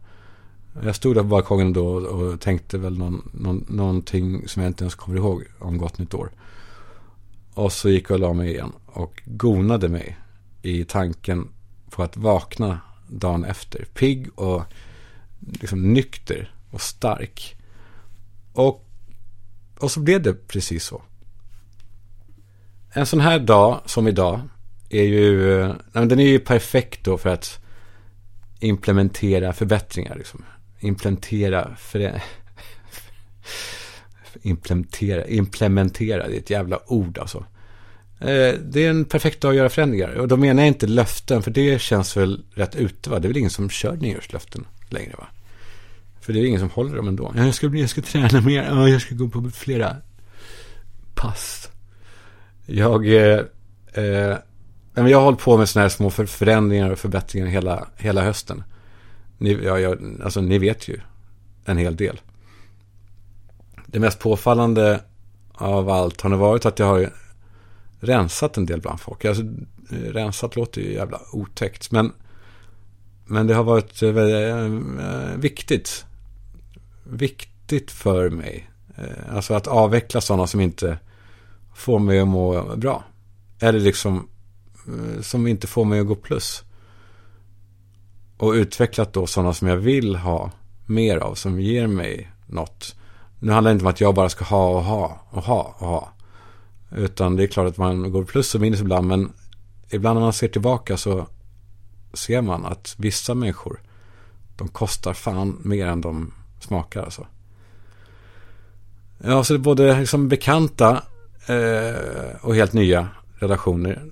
Jag 0.84 0.96
stod 0.96 1.14
där 1.16 1.22
på 1.22 1.28
balkongen 1.28 1.72
då 1.72 1.86
och 1.86 2.40
tänkte 2.40 2.78
väl 2.78 2.98
någon, 2.98 3.30
någon, 3.32 3.64
någonting 3.68 4.48
som 4.48 4.62
jag 4.62 4.70
inte 4.70 4.84
ens 4.84 4.94
kommer 4.94 5.16
ihåg 5.16 5.44
om 5.58 5.78
gott 5.78 5.98
nytt 5.98 6.14
år. 6.14 6.30
Och 7.54 7.72
så 7.72 7.88
gick 7.88 8.10
jag 8.10 8.14
och 8.14 8.20
la 8.20 8.32
mig 8.32 8.50
igen 8.50 8.72
och 8.86 9.22
gonade 9.26 9.88
mig 9.88 10.16
i 10.62 10.84
tanken 10.84 11.48
på 11.90 12.02
att 12.02 12.16
vakna 12.16 12.80
dagen 13.08 13.44
efter. 13.44 13.84
Pigg 13.84 14.28
och 14.34 14.62
liksom 15.38 15.92
nykter 15.92 16.54
och 16.70 16.80
stark. 16.80 17.56
Och, 18.52 18.86
och 19.78 19.90
så 19.90 20.00
blev 20.00 20.22
det 20.22 20.48
precis 20.48 20.84
så. 20.84 21.02
En 22.92 23.06
sån 23.06 23.20
här 23.20 23.38
dag 23.38 23.80
som 23.86 24.08
idag 24.08 24.40
är 24.88 25.04
ju, 25.04 25.60
eh, 25.60 25.74
den 25.92 26.20
är 26.20 26.24
ju 26.24 26.38
perfekt 26.38 27.04
då 27.04 27.18
för 27.18 27.30
att 27.30 27.60
implementera 28.60 29.52
förbättringar. 29.52 30.16
Liksom. 30.16 30.44
Implementera, 30.80 31.76
för, 31.76 32.22
implementera, 34.42 35.26
implementera, 35.26 36.28
det 36.28 36.34
är 36.34 36.38
ett 36.38 36.50
jävla 36.50 36.92
ord 36.92 37.18
alltså. 37.18 37.44
Eh, 38.20 38.54
det 38.62 38.84
är 38.84 38.90
en 38.90 39.04
perfekt 39.04 39.40
dag 39.40 39.50
att 39.50 39.56
göra 39.56 39.68
förändringar. 39.68 40.14
Och 40.14 40.28
då 40.28 40.36
menar 40.36 40.62
jag 40.62 40.68
inte 40.68 40.86
löften, 40.86 41.42
för 41.42 41.50
det 41.50 41.80
känns 41.80 42.16
väl 42.16 42.42
rätt 42.54 42.76
ute 42.76 43.10
va? 43.10 43.18
Det 43.18 43.26
är 43.26 43.28
väl 43.28 43.36
ingen 43.36 43.50
som 43.50 43.70
kör 43.70 43.96
nyårslöften 43.96 44.66
längre 44.88 45.14
va? 45.18 45.26
För 46.20 46.32
det 46.32 46.40
är 46.40 46.44
ingen 46.44 46.60
som 46.60 46.70
håller 46.70 46.96
dem 46.96 47.08
ändå. 47.08 47.32
Jag 47.36 47.54
ska, 47.54 47.66
jag 47.66 47.90
ska 47.90 48.02
träna 48.02 48.40
mer, 48.40 48.62
ja, 48.62 48.88
jag 48.88 49.02
ska 49.02 49.14
gå 49.14 49.28
på 49.28 49.50
flera 49.50 49.96
pass. 51.14 51.70
Jag, 52.66 53.06
eh, 53.06 53.40
eh, 53.92 54.36
jag 54.94 55.18
har 55.18 55.24
hållit 55.24 55.40
på 55.40 55.56
med 55.56 55.68
sådana 55.68 55.84
här 55.84 55.88
små 55.88 56.10
förändringar 56.10 56.90
och 56.90 56.98
förbättringar 56.98 57.46
hela, 57.46 57.88
hela 57.96 58.22
hösten. 58.22 58.62
Ni, 59.38 59.64
ja, 59.64 59.78
jag, 59.78 60.20
alltså, 60.24 60.40
ni 60.40 60.58
vet 60.58 60.88
ju 60.88 61.00
en 61.64 61.78
hel 61.78 61.96
del. 61.96 62.20
Det 63.86 63.98
mest 63.98 64.18
påfallande 64.18 65.00
av 65.52 65.90
allt 65.90 66.20
har 66.20 66.30
nog 66.30 66.40
varit 66.40 66.66
att 66.66 66.78
jag 66.78 66.86
har 66.86 67.10
rensat 68.00 68.56
en 68.56 68.66
del 68.66 68.80
bland 68.80 69.00
folk. 69.00 69.24
Alltså, 69.24 69.42
eh, 69.90 70.12
rensat 70.12 70.56
låter 70.56 70.80
ju 70.80 70.92
jävla 70.92 71.20
otäckt. 71.32 71.90
Men, 71.90 72.12
men 73.24 73.46
det 73.46 73.54
har 73.54 73.64
varit 73.64 74.02
eh, 74.02 74.16
eh, 74.16 75.36
viktigt. 75.36 76.04
Viktigt 77.04 77.90
för 77.90 78.30
mig. 78.30 78.66
Alltså 79.30 79.54
att 79.54 79.66
avveckla 79.66 80.20
sådana 80.20 80.46
som 80.46 80.60
inte 80.60 80.98
får 81.74 81.98
mig 81.98 82.20
att 82.20 82.28
må 82.28 82.76
bra. 82.76 83.04
Eller 83.60 83.80
liksom 83.80 84.28
som 85.20 85.46
inte 85.46 85.66
får 85.66 85.84
mig 85.84 86.00
att 86.00 86.06
gå 86.06 86.14
plus. 86.14 86.64
Och 88.36 88.52
utvecklat 88.52 89.12
då 89.12 89.26
sådana 89.26 89.54
som 89.54 89.68
jag 89.68 89.76
vill 89.76 90.16
ha 90.16 90.50
mer 90.86 91.16
av. 91.16 91.34
Som 91.34 91.60
ger 91.60 91.86
mig 91.86 92.30
något. 92.46 92.96
Nu 93.38 93.52
handlar 93.52 93.70
det 93.70 93.72
inte 93.72 93.84
om 93.84 93.90
att 93.90 94.00
jag 94.00 94.14
bara 94.14 94.28
ska 94.28 94.44
ha 94.44 94.68
och 94.68 94.84
ha 94.84 95.20
och 95.30 95.42
ha 95.42 95.74
och 95.78 95.86
ha. 95.86 96.12
Utan 96.96 97.36
det 97.36 97.42
är 97.42 97.46
klart 97.46 97.68
att 97.68 97.76
man 97.76 98.12
går 98.12 98.24
plus 98.24 98.54
och 98.54 98.60
minus 98.60 98.80
ibland. 98.80 99.06
Men 99.06 99.32
ibland 99.90 100.16
när 100.16 100.24
man 100.24 100.32
ser 100.32 100.48
tillbaka 100.48 100.96
så 100.96 101.26
ser 102.12 102.42
man 102.42 102.66
att 102.66 102.94
vissa 102.98 103.34
människor, 103.34 103.80
de 104.56 104.68
kostar 104.68 105.12
fan 105.12 105.58
mer 105.64 105.86
än 105.86 106.00
de 106.00 106.32
smakar 106.60 107.02
alltså. 107.02 107.26
Ja, 109.18 109.44
så 109.44 109.52
det 109.52 109.56
är 109.56 109.62
både 109.62 110.00
liksom 110.00 110.28
bekanta 110.28 111.02
eh, 111.46 112.36
och 112.40 112.54
helt 112.54 112.72
nya 112.72 113.08
relationer. 113.34 114.04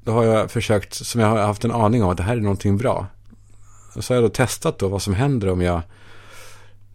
Då 0.00 0.12
har 0.12 0.24
jag 0.24 0.50
försökt, 0.50 0.94
som 0.94 1.20
jag 1.20 1.28
har 1.28 1.38
haft 1.38 1.64
en 1.64 1.72
aning 1.72 2.02
om 2.02 2.10
att 2.10 2.16
det 2.16 2.22
här 2.22 2.36
är 2.36 2.40
någonting 2.40 2.76
bra. 2.76 3.06
Så 4.00 4.14
har 4.14 4.20
jag 4.20 4.30
då 4.30 4.34
testat 4.34 4.78
då 4.78 4.88
vad 4.88 5.02
som 5.02 5.14
händer 5.14 5.50
om 5.50 5.60
jag 5.60 5.82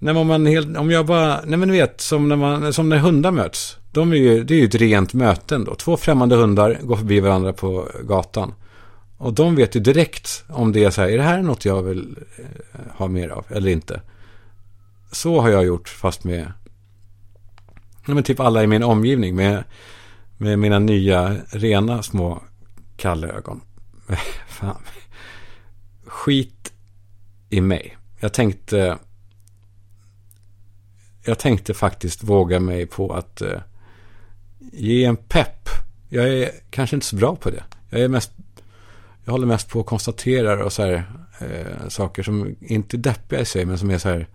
Nej, 0.04 0.14
men 0.14 0.22
om, 0.22 0.28
man 0.28 0.46
helt, 0.46 0.78
om 0.78 0.92
jag 0.92 1.06
bara, 1.06 1.42
nej 1.46 1.60
men 1.60 1.68
du 1.68 1.74
vet, 1.74 2.02
som 2.02 2.30
när, 2.30 2.36
man, 2.36 2.74
som 2.74 2.90
när 2.90 2.98
hundar 2.98 3.32
möts. 3.32 3.78
De 3.92 4.12
är 4.12 4.16
ju, 4.16 4.44
det 4.44 4.54
är 4.54 4.58
ju 4.58 4.66
ett 4.66 4.76
rent 4.76 5.14
möte 5.14 5.56
ändå. 5.56 5.76
Två 5.76 5.98
främmande 5.98 6.36
hundar 6.36 6.80
går 6.82 6.96
förbi 6.96 7.20
varandra 7.20 7.54
på 7.54 7.88
gatan. 8.04 8.54
Och 9.18 9.34
de 9.34 9.56
vet 9.56 9.76
ju 9.76 9.80
direkt 9.80 10.44
om 10.50 10.72
det 10.72 10.84
är 10.84 10.90
så 10.90 11.02
här, 11.02 11.10
är 11.10 11.18
det 11.18 11.24
här 11.24 11.42
något 11.42 11.66
jag 11.66 11.84
vill 11.84 12.16
eh, 12.38 12.80
ha 12.98 13.08
mer 13.08 13.30
av 13.30 13.46
eller 13.50 13.72
inte? 13.72 14.02
Så 15.12 15.42
har 15.42 15.50
jag 15.50 15.66
gjort 15.66 15.90
fast 15.90 16.24
med, 16.24 16.52
nej 18.06 18.16
men 18.16 18.24
typ 18.24 18.40
alla 18.40 18.64
i 18.64 18.68
min 18.68 18.84
omgivning. 18.84 19.36
Med, 19.36 19.64
med 20.38 20.60
mina 20.60 20.80
nya 20.80 21.36
rena 21.50 22.04
små 22.04 22.44
kallögon. 22.98 23.62
Fan. 24.48 24.82
Skit 26.06 26.74
i 27.50 27.62
mig. 27.62 27.98
Jag 28.20 28.34
tänkte 28.34 28.98
jag 31.24 31.40
tänkte 31.40 31.74
faktiskt 31.74 32.24
våga 32.24 32.60
mig 32.60 32.86
på 32.86 33.14
att 33.14 33.42
eh, 33.42 33.60
ge 34.72 35.06
en 35.06 35.16
pepp. 35.16 35.70
Jag 36.10 36.30
är 36.30 36.52
kanske 36.70 36.96
inte 36.96 37.06
så 37.06 37.16
bra 37.16 37.36
på 37.36 37.50
det. 37.50 37.64
Jag 37.90 38.02
är 38.02 38.08
mest, 38.08 38.32
jag 39.26 39.32
håller 39.32 39.48
mest 39.48 39.70
på 39.70 39.80
att 39.80 39.86
konstatera 39.86 40.66
och 40.66 40.74
så 40.74 40.84
här, 40.84 41.04
eh, 41.40 41.88
saker 41.88 42.24
som 42.24 42.56
inte 42.62 42.98
är 42.98 43.00
deppiga 43.00 43.40
i 43.40 43.46
sig, 43.46 43.66
men 43.66 43.78
som 43.78 43.90
är 43.90 43.98
så 43.98 44.10
här, 44.10 44.28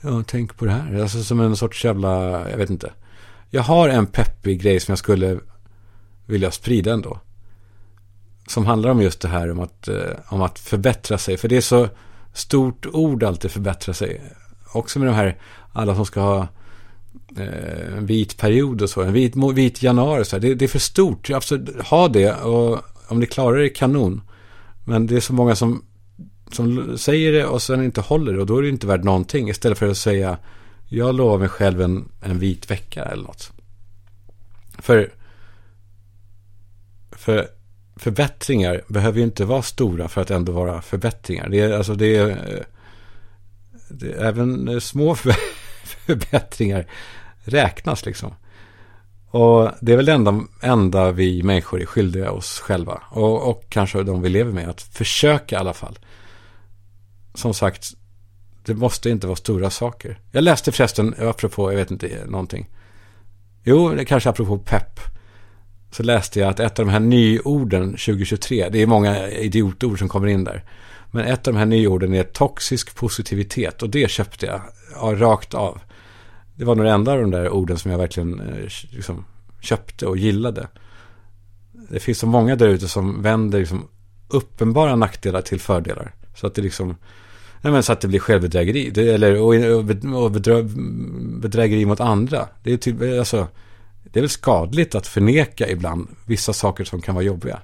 ja, 0.00 0.24
tänk 0.26 0.56
på 0.56 0.64
det 0.64 0.70
här. 0.70 1.00
Alltså 1.00 1.22
som 1.22 1.40
en 1.40 1.56
sorts 1.56 1.84
jävla, 1.84 2.10
jag 2.50 2.58
vet 2.58 2.70
inte. 2.70 2.92
Jag 3.50 3.62
har 3.62 3.88
en 3.88 4.06
peppig 4.06 4.62
grej 4.62 4.80
som 4.80 4.92
jag 4.92 4.98
skulle 4.98 5.40
vilja 6.26 6.50
sprida 6.50 6.92
ändå. 6.92 7.20
Som 8.48 8.66
handlar 8.66 8.90
om 8.90 9.02
just 9.02 9.20
det 9.20 9.28
här 9.28 9.50
om 9.50 9.60
att, 9.60 9.88
eh, 9.88 10.10
om 10.28 10.42
att 10.42 10.58
förbättra 10.58 11.18
sig. 11.18 11.36
För 11.36 11.48
det 11.48 11.56
är 11.56 11.60
så 11.60 11.88
stort 12.32 12.86
ord 12.86 13.22
alltid 13.22 13.50
förbättra 13.50 13.94
sig. 13.94 14.22
Också 14.74 14.98
med 14.98 15.08
de 15.08 15.14
här 15.14 15.36
alla 15.72 15.94
som 15.94 16.06
ska 16.06 16.20
ha 16.20 16.48
eh, 17.36 17.96
en 17.96 18.06
vit 18.06 18.36
period 18.36 18.82
och 18.82 18.90
så, 18.90 19.02
en 19.02 19.12
vit, 19.12 19.34
vit 19.54 19.82
januari 19.82 20.24
så 20.24 20.36
här. 20.36 20.40
Det, 20.40 20.54
det 20.54 20.64
är 20.64 20.68
för 20.68 20.78
stort. 20.78 21.30
Absolut, 21.30 21.82
ha 21.82 22.08
det 22.08 22.34
och 22.34 22.80
om 23.08 23.20
ni 23.20 23.26
klarar 23.26 23.58
det, 23.58 23.68
kanon. 23.68 24.20
Men 24.84 25.06
det 25.06 25.16
är 25.16 25.20
så 25.20 25.32
många 25.32 25.56
som, 25.56 25.84
som 26.52 26.98
säger 26.98 27.32
det 27.32 27.46
och 27.46 27.62
sen 27.62 27.84
inte 27.84 28.00
håller 28.00 28.32
det 28.32 28.40
och 28.40 28.46
då 28.46 28.58
är 28.58 28.62
det 28.62 28.68
inte 28.68 28.86
värt 28.86 29.04
någonting. 29.04 29.48
Istället 29.48 29.78
för 29.78 29.90
att 29.90 29.96
säga 29.96 30.38
jag 30.88 31.14
lovar 31.14 31.38
mig 31.38 31.48
själv 31.48 31.80
en, 31.80 32.08
en 32.20 32.38
vit 32.38 32.70
vecka 32.70 33.04
eller 33.04 33.22
något. 33.22 33.52
För, 34.78 35.12
för 37.12 37.48
förbättringar 37.96 38.82
behöver 38.88 39.18
ju 39.18 39.24
inte 39.24 39.44
vara 39.44 39.62
stora 39.62 40.08
för 40.08 40.20
att 40.20 40.30
ändå 40.30 40.52
vara 40.52 40.82
förbättringar. 40.82 41.48
Det 41.48 41.60
är, 41.60 41.72
alltså 41.72 41.94
det 41.94 42.16
är 42.16 42.28
eh, 42.28 42.64
även 44.18 44.68
eh, 44.68 44.78
små 44.78 45.14
förbättringar 45.84 46.86
räknas 47.44 48.06
liksom. 48.06 48.34
Och 49.30 49.70
det 49.80 49.92
är 49.92 49.96
väl 49.96 50.06
det 50.06 50.12
enda, 50.12 50.40
enda 50.60 51.12
vi 51.12 51.42
människor 51.42 51.82
är 51.82 51.86
skyldiga 51.86 52.30
oss 52.30 52.60
själva. 52.60 53.02
Och, 53.10 53.50
och 53.50 53.64
kanske 53.68 54.02
de 54.02 54.22
vi 54.22 54.28
lever 54.28 54.52
med. 54.52 54.68
Att 54.68 54.82
försöka 54.82 55.56
i 55.56 55.58
alla 55.58 55.74
fall. 55.74 55.98
Som 57.34 57.54
sagt, 57.54 57.92
det 58.64 58.74
måste 58.74 59.10
inte 59.10 59.26
vara 59.26 59.36
stora 59.36 59.70
saker. 59.70 60.18
Jag 60.30 60.44
läste 60.44 60.72
förresten, 60.72 61.14
apropå, 61.18 61.72
jag 61.72 61.76
vet 61.76 61.90
inte, 61.90 62.22
någonting. 62.26 62.70
Jo, 63.64 63.88
det 63.88 64.04
kanske 64.04 64.30
apropå 64.30 64.58
pepp. 64.58 65.00
Så 65.90 66.02
läste 66.02 66.40
jag 66.40 66.48
att 66.48 66.60
ett 66.60 66.78
av 66.78 66.86
de 66.86 66.92
här 66.92 67.00
nyorden 67.00 67.90
2023, 67.90 68.68
det 68.68 68.82
är 68.82 68.86
många 68.86 69.28
idiotord 69.28 69.98
som 69.98 70.08
kommer 70.08 70.26
in 70.26 70.44
där. 70.44 70.64
Men 71.14 71.24
ett 71.24 71.48
av 71.48 71.54
de 71.54 71.58
här 71.58 71.66
nyorden 71.66 72.14
är 72.14 72.22
toxisk 72.22 72.94
positivitet 72.94 73.82
och 73.82 73.90
det 73.90 74.10
köpte 74.10 74.46
jag 74.46 74.60
ja, 74.94 75.14
rakt 75.14 75.54
av. 75.54 75.80
Det 76.54 76.64
var 76.64 76.74
nog 76.74 76.86
det 76.86 76.90
enda 76.90 77.12
av 77.12 77.20
de 77.20 77.30
där 77.30 77.50
orden 77.50 77.78
som 77.78 77.90
jag 77.90 77.98
verkligen 77.98 78.40
eh, 78.40 78.68
liksom, 78.90 79.24
köpte 79.60 80.06
och 80.06 80.16
gillade. 80.16 80.68
Det 81.72 82.00
finns 82.00 82.18
så 82.18 82.26
många 82.26 82.56
där 82.56 82.68
ute 82.68 82.88
som 82.88 83.22
vänder 83.22 83.58
liksom, 83.58 83.88
uppenbara 84.28 84.96
nackdelar 84.96 85.40
till 85.40 85.60
fördelar. 85.60 86.14
Så 86.34 86.46
att 86.46 86.54
det 86.54 86.62
liksom, 86.62 86.96
nej 87.60 87.72
men 87.72 87.82
så 87.82 87.92
att 87.92 88.00
det 88.00 88.08
blir 88.08 88.20
självbedrägeri. 88.20 88.90
Det, 88.90 89.08
eller, 89.08 89.40
och, 89.40 89.54
och 90.24 90.30
bedrö, 90.30 90.62
bedrägeri 91.40 91.86
mot 91.86 92.00
andra. 92.00 92.48
Det 92.62 92.72
är, 92.72 92.76
typ, 92.76 92.96
alltså, 93.18 93.48
det 94.04 94.18
är 94.18 94.22
väl 94.22 94.30
skadligt 94.30 94.94
att 94.94 95.06
förneka 95.06 95.68
ibland 95.68 96.08
vissa 96.26 96.52
saker 96.52 96.84
som 96.84 97.02
kan 97.02 97.14
vara 97.14 97.24
jobbiga. 97.24 97.60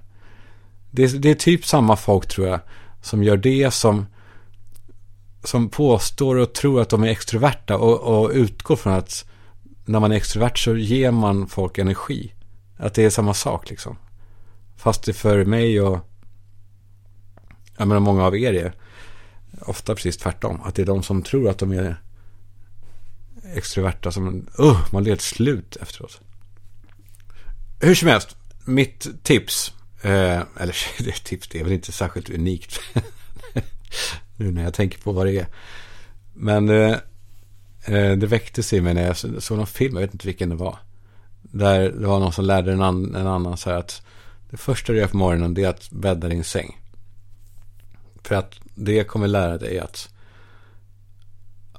Det, 0.90 1.22
det 1.22 1.30
är 1.30 1.34
typ 1.34 1.66
samma 1.66 1.96
folk 1.96 2.26
tror 2.26 2.48
jag 2.48 2.60
som 3.00 3.22
gör 3.22 3.36
det 3.36 3.70
som, 3.70 4.06
som 5.44 5.68
påstår 5.68 6.36
och 6.36 6.52
tror 6.52 6.80
att 6.80 6.88
de 6.88 7.04
är 7.04 7.08
extroverta 7.08 7.76
och, 7.76 8.00
och 8.00 8.30
utgår 8.30 8.76
från 8.76 8.92
att 8.92 9.24
när 9.84 10.00
man 10.00 10.12
är 10.12 10.16
extrovert 10.16 10.56
så 10.56 10.76
ger 10.76 11.10
man 11.10 11.46
folk 11.46 11.78
energi. 11.78 12.34
Att 12.76 12.94
det 12.94 13.04
är 13.04 13.10
samma 13.10 13.34
sak 13.34 13.70
liksom. 13.70 13.96
Fast 14.76 15.02
det 15.02 15.12
för 15.12 15.44
mig 15.44 15.80
och 15.80 15.98
jag 17.76 17.88
menar 17.88 18.00
många 18.00 18.24
av 18.24 18.36
er 18.36 18.52
är 18.52 18.72
ofta 19.60 19.94
precis 19.94 20.16
tvärtom. 20.16 20.60
Att 20.64 20.74
det 20.74 20.82
är 20.82 20.86
de 20.86 21.02
som 21.02 21.22
tror 21.22 21.48
att 21.48 21.58
de 21.58 21.72
är 21.72 21.96
extroverta 23.54 24.12
som, 24.12 24.48
uh, 24.60 24.92
man 24.92 25.02
blir 25.02 25.12
helt 25.12 25.20
slut 25.20 25.76
efteråt. 25.76 26.20
Hur 27.80 27.94
som 27.94 28.08
helst, 28.08 28.36
mitt 28.64 29.24
tips 29.24 29.74
Eh, 30.02 30.42
eller 30.56 30.76
det 31.04 31.24
tips, 31.24 31.48
det 31.48 31.60
är 31.60 31.64
väl 31.64 31.72
inte 31.72 31.92
särskilt 31.92 32.30
unikt. 32.30 32.80
nu 34.36 34.50
när 34.50 34.62
jag 34.62 34.74
tänker 34.74 34.98
på 34.98 35.12
vad 35.12 35.26
det 35.26 35.38
är. 35.38 35.46
Men 36.34 36.68
eh, 36.68 36.96
eh 37.84 38.12
det 38.12 38.26
väcktes 38.26 38.72
i 38.72 38.80
mig 38.80 38.94
när 38.94 39.06
jag 39.06 39.42
såg 39.42 39.56
någon 39.56 39.66
film, 39.66 39.94
jag 39.94 40.00
vet 40.00 40.14
inte 40.14 40.26
vilken 40.26 40.48
det 40.48 40.56
var. 40.56 40.78
Där 41.42 41.80
det 41.80 42.06
var 42.06 42.20
någon 42.20 42.32
som 42.32 42.44
lärde 42.44 42.72
en, 42.72 42.82
an, 42.82 43.14
en 43.14 43.26
annan 43.26 43.56
så 43.56 43.70
här 43.70 43.76
att 43.76 44.02
det 44.50 44.56
första 44.56 44.92
du 44.92 44.98
gör 44.98 45.06
på 45.06 45.16
morgonen 45.16 45.54
det 45.54 45.64
är 45.64 45.68
att 45.68 45.90
bädda 45.90 46.28
din 46.28 46.44
säng. 46.44 46.80
För 48.22 48.34
att 48.34 48.60
det 48.74 49.04
kommer 49.04 49.28
lära 49.28 49.58
dig 49.58 49.78
att 49.78 50.08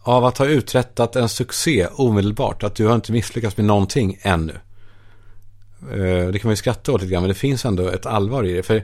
av 0.04 0.26
att 0.26 0.38
ha 0.38 0.46
uträttat 0.46 1.16
en 1.16 1.30
succé 1.30 1.88
omedelbart, 1.88 2.64
att 2.64 2.76
du 2.76 2.88
har 2.88 2.96
inte 2.96 3.12
misslyckats 3.12 3.58
med 3.58 3.66
någonting 3.66 4.20
ännu. 4.22 4.60
Eh, 5.92 6.28
det 6.28 6.40
kan 6.40 6.48
man 6.48 6.52
ju 6.52 6.56
skratta 6.56 6.92
åt 6.92 7.02
lite 7.02 7.14
grann, 7.14 7.24
men 7.24 7.30
det 7.30 7.36
finns 7.36 7.66
ändå 7.66 7.88
ett 7.88 8.06
allvar 8.06 8.44
i 8.44 8.54
det. 8.54 8.64
För, 8.64 8.84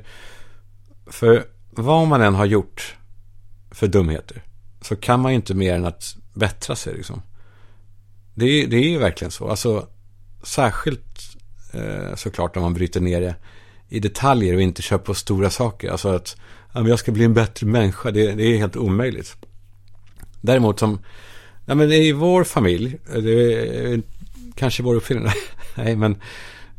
för 1.07 1.45
vad 1.69 2.07
man 2.07 2.21
än 2.21 2.35
har 2.35 2.45
gjort 2.45 2.95
för 3.71 3.87
dumheter 3.87 4.43
så 4.81 4.95
kan 4.95 5.19
man 5.19 5.31
ju 5.31 5.35
inte 5.35 5.53
mer 5.53 5.73
än 5.73 5.85
att 5.85 6.15
bättra 6.33 6.75
sig. 6.75 6.93
Liksom. 6.93 7.21
Det, 8.33 8.65
det 8.65 8.77
är 8.77 8.89
ju 8.89 8.97
verkligen 8.97 9.31
så. 9.31 9.49
Alltså, 9.49 9.87
särskilt 10.43 11.37
eh, 11.73 12.15
såklart 12.15 12.57
om 12.57 12.63
man 12.63 12.73
bryter 12.73 13.01
ner 13.01 13.21
det 13.21 13.35
i 13.89 13.99
detaljer 13.99 14.55
och 14.55 14.61
inte 14.61 14.81
kör 14.81 14.97
på 14.97 15.13
stora 15.13 15.49
saker. 15.49 15.91
Alltså 15.91 16.09
att 16.09 16.35
ja, 16.73 16.87
jag 16.87 16.99
ska 16.99 17.11
bli 17.11 17.23
en 17.23 17.33
bättre 17.33 17.67
människa, 17.67 18.11
det, 18.11 18.31
det 18.31 18.43
är 18.43 18.57
helt 18.57 18.75
omöjligt. 18.75 19.35
Däremot 20.41 20.79
som, 20.79 20.99
ja 21.65 21.75
men 21.75 21.91
i 21.91 22.11
vår 22.11 22.43
familj, 22.43 22.97
det 23.13 23.53
är 23.93 24.01
kanske 24.55 24.83
vår 24.83 24.95
uppfinning, 24.95 25.27
nej 25.75 25.95
men 25.95 26.21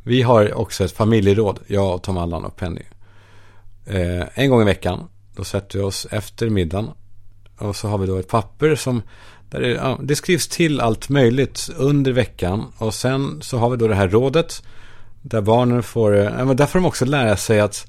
vi 0.09 0.23
har 0.23 0.55
också 0.55 0.85
ett 0.85 0.93
familjeråd, 0.93 1.59
jag, 1.67 1.95
och 1.95 2.03
Tom 2.03 2.19
Allan 2.19 2.45
och 2.45 2.57
Penny. 2.57 2.83
Eh, 3.87 4.25
en 4.35 4.51
gång 4.51 4.63
i 4.63 4.65
veckan, 4.65 5.09
då 5.37 5.45
sätter 5.45 5.79
vi 5.79 5.85
oss 5.85 6.07
efter 6.11 6.51
middagen 6.51 6.91
och 7.59 7.77
så 7.77 7.89
har 7.89 7.99
vi 7.99 8.07
då 8.07 8.17
ett 8.17 8.29
papper 8.29 8.75
som 8.75 9.03
där 9.51 9.61
det, 9.61 9.69
ja, 9.69 9.99
det 10.03 10.17
skrivs 10.17 10.49
till 10.49 10.81
allt 10.81 11.09
möjligt 11.09 11.69
under 11.77 12.13
veckan 12.13 12.65
och 12.79 12.95
sen 12.95 13.43
så 13.43 13.59
har 13.59 13.71
vi 13.71 13.77
då 13.77 13.89
det 13.89 13.95
här 13.95 14.09
rådet 14.09 14.63
där 15.23 15.41
barnen 15.41 15.83
får, 15.83 16.17
eh, 16.17 16.25
ja, 16.39 16.45
där 16.45 16.67
får 16.67 16.79
de 16.79 16.87
också 16.87 17.05
lära 17.05 17.37
sig 17.37 17.61
att, 17.61 17.87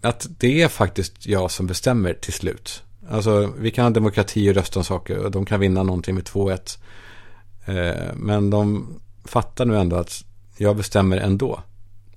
att 0.00 0.26
det 0.38 0.62
är 0.62 0.68
faktiskt 0.68 1.26
jag 1.26 1.50
som 1.50 1.66
bestämmer 1.66 2.14
till 2.14 2.32
slut. 2.32 2.82
Alltså 3.10 3.52
vi 3.58 3.70
kan 3.70 3.84
ha 3.84 3.90
demokrati 3.90 4.50
och 4.50 4.54
rösta 4.54 4.80
om 4.80 4.84
saker 4.84 5.18
och 5.18 5.30
de 5.30 5.44
kan 5.44 5.60
vinna 5.60 5.82
någonting 5.82 6.14
med 6.14 6.24
2-1. 6.24 6.78
Eh, 7.64 8.14
men 8.14 8.50
de 8.50 8.88
fattar 9.24 9.64
nu 9.64 9.78
ändå 9.78 9.96
att 9.96 10.24
jag 10.56 10.76
bestämmer 10.76 11.16
ändå. 11.16 11.62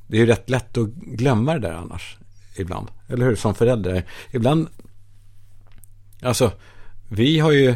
Det 0.08 0.18
är 0.18 0.22
ju 0.22 0.28
rätt 0.28 0.50
lätt 0.50 0.78
att 0.78 0.90
glömma 0.96 1.54
det 1.54 1.60
där 1.60 1.74
annars. 1.74 2.18
Ibland. 2.56 2.88
Eller 3.08 3.26
hur? 3.26 3.36
Som 3.36 3.56
förälder. 3.56 4.06
Ibland. 4.32 4.68
Alltså. 6.22 6.52
Vi 7.08 7.40
har 7.40 7.52
ju. 7.52 7.76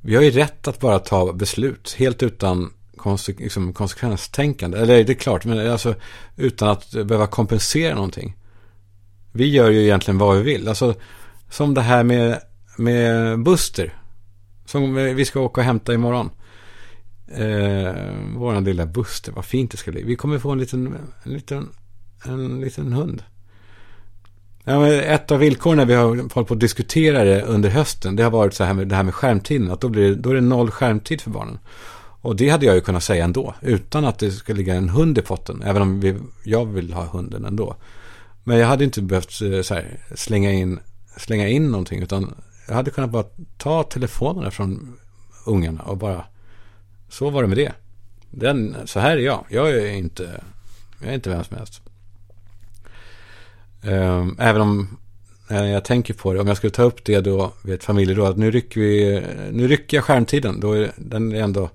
Vi 0.00 0.14
har 0.14 0.22
ju 0.22 0.30
rätt 0.30 0.68
att 0.68 0.80
bara 0.80 0.98
ta 0.98 1.32
beslut. 1.32 1.94
Helt 1.98 2.22
utan 2.22 2.72
konse 2.96 3.32
liksom 3.38 3.72
konsekvenstänkande. 3.72 4.78
Eller 4.78 5.04
det 5.04 5.12
är 5.12 5.14
klart. 5.14 5.44
Men 5.44 5.70
alltså. 5.70 5.94
Utan 6.36 6.68
att 6.68 6.90
behöva 6.90 7.26
kompensera 7.26 7.94
någonting. 7.94 8.36
Vi 9.32 9.48
gör 9.48 9.70
ju 9.70 9.82
egentligen 9.82 10.18
vad 10.18 10.36
vi 10.36 10.42
vill. 10.42 10.68
Alltså. 10.68 10.94
Som 11.50 11.74
det 11.74 11.82
här 11.82 12.04
med. 12.04 12.40
Med 12.76 13.38
Buster. 13.42 13.98
Som 14.66 14.94
vi 14.94 15.24
ska 15.24 15.40
åka 15.40 15.60
och 15.60 15.64
hämta 15.64 15.94
imorgon. 15.94 16.30
Eh, 17.36 17.94
våran 18.36 18.64
lilla 18.64 18.86
Buster, 18.86 19.32
vad 19.32 19.44
fint 19.44 19.70
det 19.70 19.76
ska 19.76 19.90
bli. 19.90 20.02
Vi 20.02 20.16
kommer 20.16 20.38
få 20.38 20.50
en 20.50 20.58
liten, 20.58 20.98
en 21.22 21.32
liten, 21.32 21.68
en 22.24 22.60
liten 22.60 22.92
hund. 22.92 23.22
Ja, 24.64 24.80
men 24.80 25.00
ett 25.00 25.30
av 25.30 25.38
villkoren 25.38 25.76
när 25.76 25.86
vi 25.86 25.94
har 25.94 26.04
hållit 26.06 26.48
på 26.48 26.54
att 26.54 26.60
diskutera 26.60 27.24
det 27.24 27.42
under 27.42 27.70
hösten, 27.70 28.16
det 28.16 28.22
har 28.22 28.30
varit 28.30 28.54
så 28.54 28.64
här 28.64 28.74
med 28.74 28.88
det 28.88 28.96
här 28.96 29.02
med 29.02 29.14
skärmtiden. 29.14 29.70
Att 29.70 29.80
då, 29.80 29.88
blir, 29.88 30.14
då 30.14 30.30
är 30.30 30.34
det 30.34 30.40
noll 30.40 30.70
skärmtid 30.70 31.20
för 31.20 31.30
barnen. 31.30 31.58
Och 32.20 32.36
det 32.36 32.48
hade 32.48 32.66
jag 32.66 32.74
ju 32.74 32.80
kunnat 32.80 33.02
säga 33.04 33.24
ändå, 33.24 33.54
utan 33.60 34.04
att 34.04 34.18
det 34.18 34.30
ska 34.30 34.52
ligga 34.52 34.74
en 34.74 34.88
hund 34.88 35.18
i 35.18 35.22
potten. 35.22 35.62
Även 35.62 35.82
om 35.82 36.00
vi, 36.00 36.14
jag 36.44 36.66
vill 36.66 36.92
ha 36.92 37.04
hunden 37.04 37.44
ändå. 37.44 37.76
Men 38.44 38.58
jag 38.58 38.66
hade 38.66 38.84
inte 38.84 39.02
behövt 39.02 39.42
eh, 39.42 39.62
så 39.62 39.74
här, 39.74 39.98
slänga, 40.14 40.52
in, 40.52 40.78
slänga 41.16 41.48
in 41.48 41.70
någonting, 41.70 42.02
utan 42.02 42.34
jag 42.68 42.74
hade 42.74 42.90
kunnat 42.90 43.10
bara 43.10 43.24
ta 43.58 43.82
telefonerna 43.82 44.50
från 44.50 44.96
ungarna 45.46 45.82
och 45.82 45.96
bara 45.96 46.24
så 47.08 47.30
var 47.30 47.42
det 47.42 47.48
med 47.48 47.58
det. 47.58 47.72
Den, 48.30 48.76
så 48.84 49.00
här 49.00 49.16
är 49.16 49.20
jag. 49.20 49.44
Jag 49.48 49.70
är 49.70 49.92
inte, 49.92 50.40
jag 51.00 51.10
är 51.10 51.14
inte 51.14 51.30
vem 51.30 51.44
som 51.44 51.56
helst. 51.56 51.82
Ehm, 53.82 54.36
även 54.38 54.62
om 54.62 54.96
när 55.48 55.66
jag 55.66 55.84
tänker 55.84 56.14
på 56.14 56.32
det, 56.32 56.40
om 56.40 56.46
jag 56.46 56.56
skulle 56.56 56.70
ta 56.70 56.82
upp 56.82 57.04
det 57.04 57.20
då 57.20 57.52
vid 57.62 57.74
ett 57.74 57.84
familjeråd, 57.84 58.38
nu 58.38 58.50
rycker 58.50 58.80
vi, 58.80 59.22
nu 59.52 59.68
rycker 59.68 59.96
jag 59.96 60.04
skärmtiden, 60.04 60.60
då 60.60 60.72
är 60.72 60.92
den 60.96 61.32
är 61.32 61.42
ändå, 61.42 61.70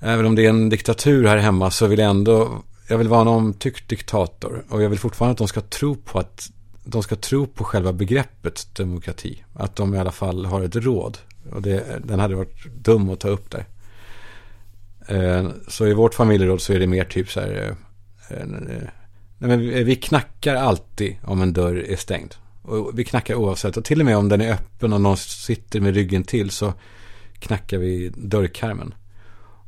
även 0.00 0.26
om 0.26 0.34
det 0.34 0.44
är 0.44 0.48
en 0.48 0.68
diktatur 0.68 1.26
här 1.26 1.36
hemma 1.36 1.70
så 1.70 1.86
vill 1.86 1.98
jag 1.98 2.10
ändå, 2.10 2.62
jag 2.88 2.98
vill 2.98 3.08
vara 3.08 3.20
en 3.20 3.28
omtyckt 3.28 3.88
diktator 3.88 4.64
och 4.68 4.82
jag 4.82 4.88
vill 4.88 4.98
fortfarande 4.98 5.32
att 5.32 5.38
de 5.38 5.48
ska 5.48 5.60
tro 5.60 5.94
på 5.94 6.18
att, 6.18 6.50
de 6.84 7.02
ska 7.02 7.16
tro 7.16 7.46
på 7.46 7.64
själva 7.64 7.92
begreppet 7.92 8.68
demokrati, 8.76 9.44
att 9.54 9.76
de 9.76 9.94
i 9.94 9.98
alla 9.98 10.12
fall 10.12 10.44
har 10.44 10.62
ett 10.62 10.76
råd 10.76 11.18
och 11.52 11.62
det, 11.62 12.00
den 12.04 12.20
hade 12.20 12.34
varit 12.34 12.64
dum 12.64 13.10
att 13.10 13.20
ta 13.20 13.28
upp 13.28 13.50
där. 13.50 13.66
Eh, 15.08 15.48
så 15.68 15.86
i 15.86 15.94
vårt 15.94 16.14
familjeråd 16.14 16.60
så 16.60 16.72
är 16.72 16.78
det 16.78 16.86
mer 16.86 17.04
typ 17.04 17.30
så 17.30 17.40
här. 17.40 17.76
Eh, 18.30 18.38
eh, 18.38 18.46
nej, 19.38 19.48
men 19.48 19.60
vi 19.60 19.96
knackar 19.96 20.54
alltid 20.54 21.16
om 21.24 21.42
en 21.42 21.52
dörr 21.52 21.84
är 21.88 21.96
stängd. 21.96 22.34
Och 22.62 22.98
vi 22.98 23.04
knackar 23.04 23.34
oavsett. 23.34 23.76
Och 23.76 23.84
till 23.84 24.00
och 24.00 24.06
med 24.06 24.16
om 24.16 24.28
den 24.28 24.40
är 24.40 24.52
öppen 24.52 24.92
och 24.92 25.00
någon 25.00 25.16
sitter 25.16 25.80
med 25.80 25.94
ryggen 25.94 26.24
till 26.24 26.50
så 26.50 26.74
knackar 27.38 27.78
vi 27.78 28.12
dörrkarmen. 28.14 28.94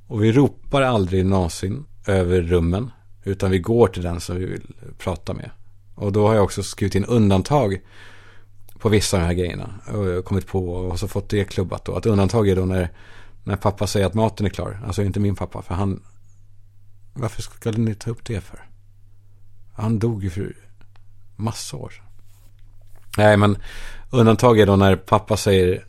Och 0.06 0.24
vi 0.24 0.32
ropar 0.32 0.82
aldrig 0.82 1.26
någonsin 1.26 1.84
över 2.06 2.42
rummen. 2.42 2.90
Utan 3.24 3.50
vi 3.50 3.58
går 3.58 3.86
till 3.86 4.02
den 4.02 4.20
som 4.20 4.36
vi 4.36 4.44
vill 4.44 4.66
prata 4.98 5.34
med. 5.34 5.50
Och 5.94 6.12
då 6.12 6.26
har 6.26 6.34
jag 6.34 6.44
också 6.44 6.62
skrivit 6.62 6.94
in 6.94 7.04
undantag 7.04 7.80
på 8.78 8.88
vissa 8.88 9.16
av 9.16 9.20
de 9.20 9.26
här 9.26 9.34
grejerna. 9.34 9.74
Och 9.86 10.24
kommit 10.24 10.46
på 10.46 10.70
och 10.72 10.98
så 10.98 11.08
fått 11.08 11.28
det 11.28 11.44
klubbat 11.44 11.84
då. 11.84 11.96
Att 11.96 12.06
undantag 12.06 12.48
är 12.48 12.56
då 12.56 12.64
när 12.64 12.90
när 13.48 13.56
pappa 13.56 13.86
säger 13.86 14.06
att 14.06 14.14
maten 14.14 14.46
är 14.46 14.50
klar. 14.50 14.80
Alltså 14.86 15.02
inte 15.02 15.20
min 15.20 15.34
pappa, 15.34 15.62
för 15.62 15.74
han... 15.74 16.02
Varför 17.12 17.42
skulle 17.42 17.78
ni 17.78 17.94
ta 17.94 18.10
upp 18.10 18.24
det 18.24 18.40
för? 18.40 18.60
Han 19.72 19.98
dog 19.98 20.24
ju 20.24 20.30
för 20.30 20.56
massa 21.36 21.76
år 21.76 21.90
sedan. 21.90 22.04
Nej, 23.16 23.36
men 23.36 23.58
undantag 24.10 24.60
är 24.60 24.66
då 24.66 24.76
när 24.76 24.96
pappa 24.96 25.36
säger 25.36 25.84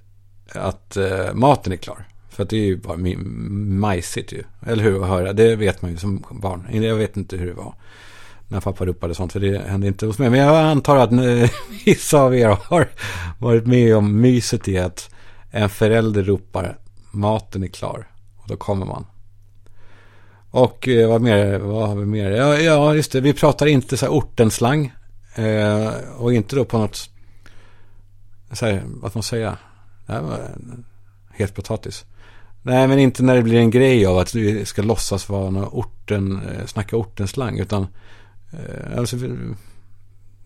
att 0.52 0.98
eh, 0.98 1.34
maten 1.34 1.74
är 1.74 1.78
klar. 1.78 2.08
För 2.30 2.44
att 2.44 2.50
det 2.50 2.58
är 2.58 2.66
ju 2.66 2.78
bara 2.78 2.98
majsigt 2.98 4.32
ju. 4.32 4.44
Eller 4.66 4.84
hur? 4.84 5.04
Att 5.04 5.10
höra. 5.10 5.34
Det 5.34 5.56
vet 5.56 5.82
man 5.82 5.92
ju 5.92 5.98
som 5.98 6.26
barn. 6.32 6.68
Jag 6.72 6.96
vet 6.96 7.18
inte 7.18 7.38
hur 7.38 7.48
det 7.48 7.54
var. 7.54 7.76
När 8.52 8.60
pappa 8.60 8.86
ropade 8.86 9.16
sånt. 9.16 9.34
För 9.34 9.40
det 9.40 9.62
hände 9.68 9.88
inte 9.88 10.06
hos 10.06 10.20
mig. 10.20 10.30
Men 10.30 10.40
jag 10.40 10.56
antar 10.56 10.98
att 10.98 11.12
vissa 11.86 12.22
av 12.22 12.36
er 12.36 12.58
har 12.64 12.90
varit 13.38 13.66
med 13.68 13.96
om 13.96 14.22
myset 14.22 14.68
i 14.68 14.78
att 14.78 15.10
en 15.52 15.70
förälder 15.70 16.24
ropar 16.24 16.78
maten 17.12 17.64
är 17.64 17.68
klar. 17.68 18.08
Och 18.38 18.48
då 18.48 18.56
kommer 18.56 18.86
man. 18.86 19.06
Och 20.52 20.88
eh, 20.88 21.10
vad 21.10 21.22
mer? 21.22 21.60
Vad 21.60 21.90
har 21.90 21.96
vi 21.96 22.06
mer? 22.06 22.32
Ja, 22.32 22.58
ja 22.58 22.96
just 22.96 23.12
det. 23.12 23.22
Vi 23.22 23.34
pratar 23.34 23.66
inte 23.66 23.98
så 23.98 24.06
här 24.06 24.14
ortenslang. 24.14 24.94
Eh, 25.36 25.94
och 26.18 26.34
inte 26.34 26.56
då 26.56 26.66
på 26.66 26.78
något, 26.78 27.10
så 28.52 28.66
här, 28.66 28.84
vad 28.86 29.12
ska 29.12 29.18
man 29.18 29.24
säga? 29.24 29.58
Det 30.06 30.14
här 30.14 30.22
var 30.22 30.40
helt 31.32 31.56
potatis. 31.56 32.06
Nej, 32.62 32.88
men 32.88 33.00
inte 33.00 33.24
när 33.24 33.36
det 33.36 33.42
blir 33.42 33.60
en 33.60 33.72
grej 33.72 34.06
av 34.06 34.18
att 34.18 34.36
vi 34.36 34.66
ska 34.66 34.82
låtsas 34.82 35.30
vara 35.30 35.50
någon 35.50 35.70
orten, 35.72 36.42
eh, 36.42 36.66
snacka 36.66 36.98
ortenslang. 36.98 37.60
Utan 37.60 37.88
Eh, 38.52 38.98
alltså, 38.98 39.16
vi, 39.16 39.54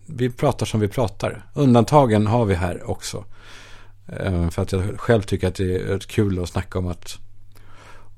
vi 0.06 0.30
pratar 0.30 0.66
som 0.66 0.80
vi 0.80 0.88
pratar. 0.88 1.46
Undantagen 1.54 2.26
har 2.26 2.44
vi 2.44 2.54
här 2.54 2.90
också. 2.90 3.24
Eh, 4.06 4.50
för 4.50 4.62
att 4.62 4.72
jag 4.72 5.00
själv 5.00 5.22
tycker 5.22 5.48
att 5.48 5.54
det 5.54 5.76
är 5.76 5.98
kul 5.98 6.42
att 6.42 6.48
snacka 6.48 6.78
om 6.78 6.86
att, 6.86 7.18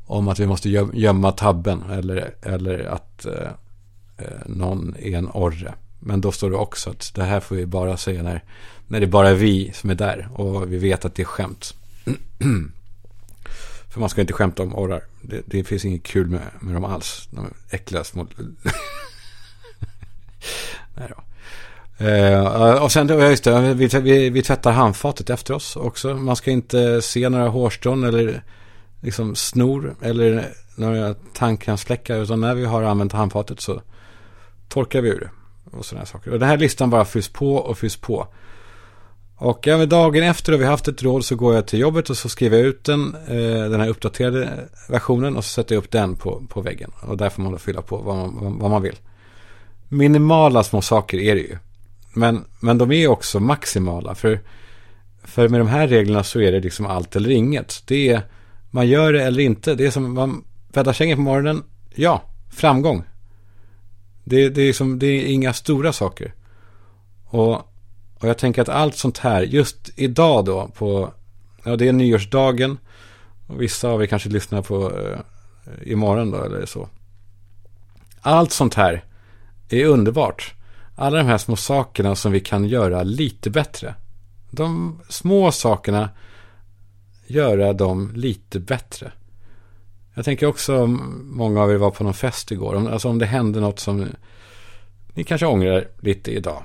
om 0.07 0.29
att 0.29 0.39
vi 0.39 0.47
måste 0.47 0.69
gömma 0.93 1.33
tabben 1.33 1.83
eller, 1.91 2.35
eller 2.43 2.85
att 2.85 3.27
eh, 3.27 3.51
eh, 4.17 4.47
någon 4.47 4.97
är 4.99 5.19
en 5.19 5.31
orre. 5.35 5.75
Men 5.99 6.21
då 6.21 6.33
står 6.33 6.51
det 6.51 6.57
också 6.57 6.91
att 6.91 7.15
det 7.15 7.25
här 7.25 7.41
får 7.41 7.57
vi 7.57 7.67
bara 7.67 7.97
säga 7.97 8.23
när, 8.23 8.45
när 8.87 9.01
det 9.01 9.07
är 9.07 9.11
bara 9.11 9.35
vi 9.35 9.73
som 9.75 9.91
är 9.91 9.95
där 9.95 10.29
och 10.35 10.73
vi 10.73 10.79
vet 10.79 11.05
att 11.05 11.15
det 11.15 11.23
är 11.23 11.27
skämt. 11.27 11.75
För 13.89 14.01
man 14.01 14.09
ska 14.09 14.21
inte 14.21 14.33
skämta 14.33 14.63
om 14.63 14.75
orrar. 14.75 15.03
Det, 15.23 15.43
det 15.47 15.65
finns 15.65 15.85
inget 15.85 16.03
kul 16.03 16.27
med, 16.27 16.43
med 16.61 16.75
dem 16.75 16.85
alls. 16.85 17.29
De 17.31 17.45
är 17.45 17.53
äckliga 17.71 18.05
små... 18.05 18.27
Nej 20.95 21.09
då. 21.09 21.23
Uh, 22.01 22.83
och 22.83 22.93
sen, 22.93 23.09
just 23.09 23.45
det, 23.45 23.75
vi, 23.75 23.87
vi, 23.87 24.31
vi 24.31 24.43
tvättar 24.43 24.73
handfatet 24.73 25.31
efter 25.31 25.55
oss 25.55 25.77
också. 25.77 26.15
Man 26.15 26.37
ska 26.37 26.51
inte 26.51 27.03
se 27.03 27.29
några 27.29 27.49
hårstrån 27.49 28.05
eller 28.05 28.43
liksom 29.01 29.35
snor 29.35 29.97
eller 30.03 30.49
några 30.77 31.15
tandkrämsfläckar. 31.15 32.17
Utan 32.17 32.41
när 32.41 32.55
vi 32.55 32.65
har 32.65 32.83
använt 32.83 33.13
handfatet 33.13 33.61
så 33.61 33.83
torkar 34.69 35.01
vi 35.01 35.09
ur 35.09 35.21
det. 35.21 35.31
Och 35.77 35.85
sådana 35.85 36.07
saker. 36.07 36.33
Och 36.33 36.39
den 36.39 36.49
här 36.49 36.57
listan 36.57 36.91
bara 36.91 37.05
fylls 37.05 37.29
på 37.29 37.57
och 37.57 37.79
fylls 37.79 37.97
på. 37.97 38.29
Och 39.37 39.69
även 39.69 39.89
dagen 39.89 40.23
efter 40.23 40.53
då 40.53 40.59
vi 40.59 40.65
haft 40.65 40.89
ett 40.89 41.03
råd 41.03 41.25
så 41.25 41.37
går 41.37 41.55
jag 41.55 41.67
till 41.67 41.79
jobbet 41.79 42.11
och 42.11 42.17
så 42.17 42.29
skriver 42.29 42.59
jag 42.59 42.67
ut 42.67 42.85
den, 42.85 43.15
eh, 43.27 43.71
den 43.71 43.81
här 43.81 43.89
uppdaterade 43.89 44.69
versionen 44.89 45.37
och 45.37 45.45
så 45.45 45.51
sätter 45.51 45.75
jag 45.75 45.85
upp 45.85 45.91
den 45.91 46.17
på, 46.17 46.43
på 46.49 46.61
väggen. 46.61 46.93
Och 47.01 47.17
där 47.17 47.31
får 47.31 47.43
man 47.43 47.53
då 47.53 47.59
fylla 47.59 47.83
på 47.83 47.97
vad 47.97 48.17
man, 48.17 48.59
vad 48.59 48.71
man 48.71 48.83
vill. 48.83 48.97
Minimala 49.89 50.63
små 50.63 50.83
saker 50.83 51.19
är 51.19 51.35
det 51.35 51.41
ju. 51.41 51.59
Men, 52.13 52.45
men 52.61 52.79
de 52.79 52.93
är 52.93 53.09
också 53.09 53.41
maximala. 53.41 54.15
För, 54.15 54.41
för 55.23 55.49
med 55.49 55.61
de 55.61 55.69
här 55.69 55.89
reglerna 55.89 56.25
så 56.25 56.41
är 56.41 56.53
det 56.53 56.61
liksom 56.61 56.87
allt 56.87 57.17
eller 57.17 57.31
inget. 57.31 57.83
Det 57.87 58.09
är, 58.09 58.23
man 58.71 58.89
gör 58.89 59.13
det 59.13 59.23
eller 59.23 59.43
inte. 59.43 59.75
Det 59.75 59.87
är 59.87 59.91
som, 59.91 60.15
man 60.15 60.45
bäddar 60.73 60.93
sängen 60.93 61.17
på 61.17 61.23
morgonen. 61.23 61.63
Ja, 61.95 62.23
framgång. 62.51 63.05
Det, 64.25 64.49
det, 64.49 64.63
är 64.63 64.67
liksom, 64.67 64.99
det 64.99 65.07
är 65.07 65.27
inga 65.27 65.53
stora 65.53 65.93
saker. 65.93 66.35
Och, 67.25 67.55
och 68.19 68.29
jag 68.29 68.39
tänker 68.39 68.63
att 68.63 68.69
allt 68.69 68.97
sånt 68.97 69.19
här, 69.19 69.43
just 69.43 69.91
idag 69.97 70.45
då, 70.45 70.71
på, 70.75 71.13
ja 71.65 71.77
det 71.77 71.89
är 71.89 71.93
nyårsdagen. 71.93 72.79
Och 73.47 73.63
vissa 73.63 73.89
av 73.89 74.03
er 74.03 74.07
kanske 74.07 74.29
lyssnar 74.29 74.63
på 74.63 74.93
eh, 74.99 75.19
imorgon 75.93 76.31
då, 76.31 76.45
eller 76.45 76.67
så. 76.67 76.89
Allt 78.21 78.53
sånt 78.53 78.75
här 78.75 79.05
är 79.69 79.87
underbart. 79.87 80.55
Alla 80.95 81.19
de 81.19 81.27
här 81.27 81.39
små 81.39 81.57
sakerna 81.57 82.17
som 82.17 82.33
vi 82.33 82.41
kan 82.41 82.65
göra 82.65 83.03
lite 83.03 83.51
bättre. 83.51 83.95
De 84.51 85.01
små 85.09 85.53
sakerna, 85.53 86.11
göra 87.27 87.73
dem 87.73 88.13
lite 88.15 88.61
bättre. 88.61 89.13
Jag 90.15 90.25
tänker 90.25 90.47
också 90.47 90.83
om 90.83 91.23
många 91.25 91.63
av 91.63 91.73
er 91.73 91.77
var 91.77 91.91
på 91.91 92.05
någon 92.05 92.15
fest 92.15 92.53
igår. 92.53 92.75
Om, 92.75 92.87
alltså 92.87 93.09
om 93.09 93.19
det 93.19 93.27
hände 93.27 93.61
något 93.61 93.79
som 93.79 94.07
ni 95.15 95.25
kanske 95.25 95.47
ångrar 95.47 95.89
lite 96.01 96.31
idag. 96.31 96.63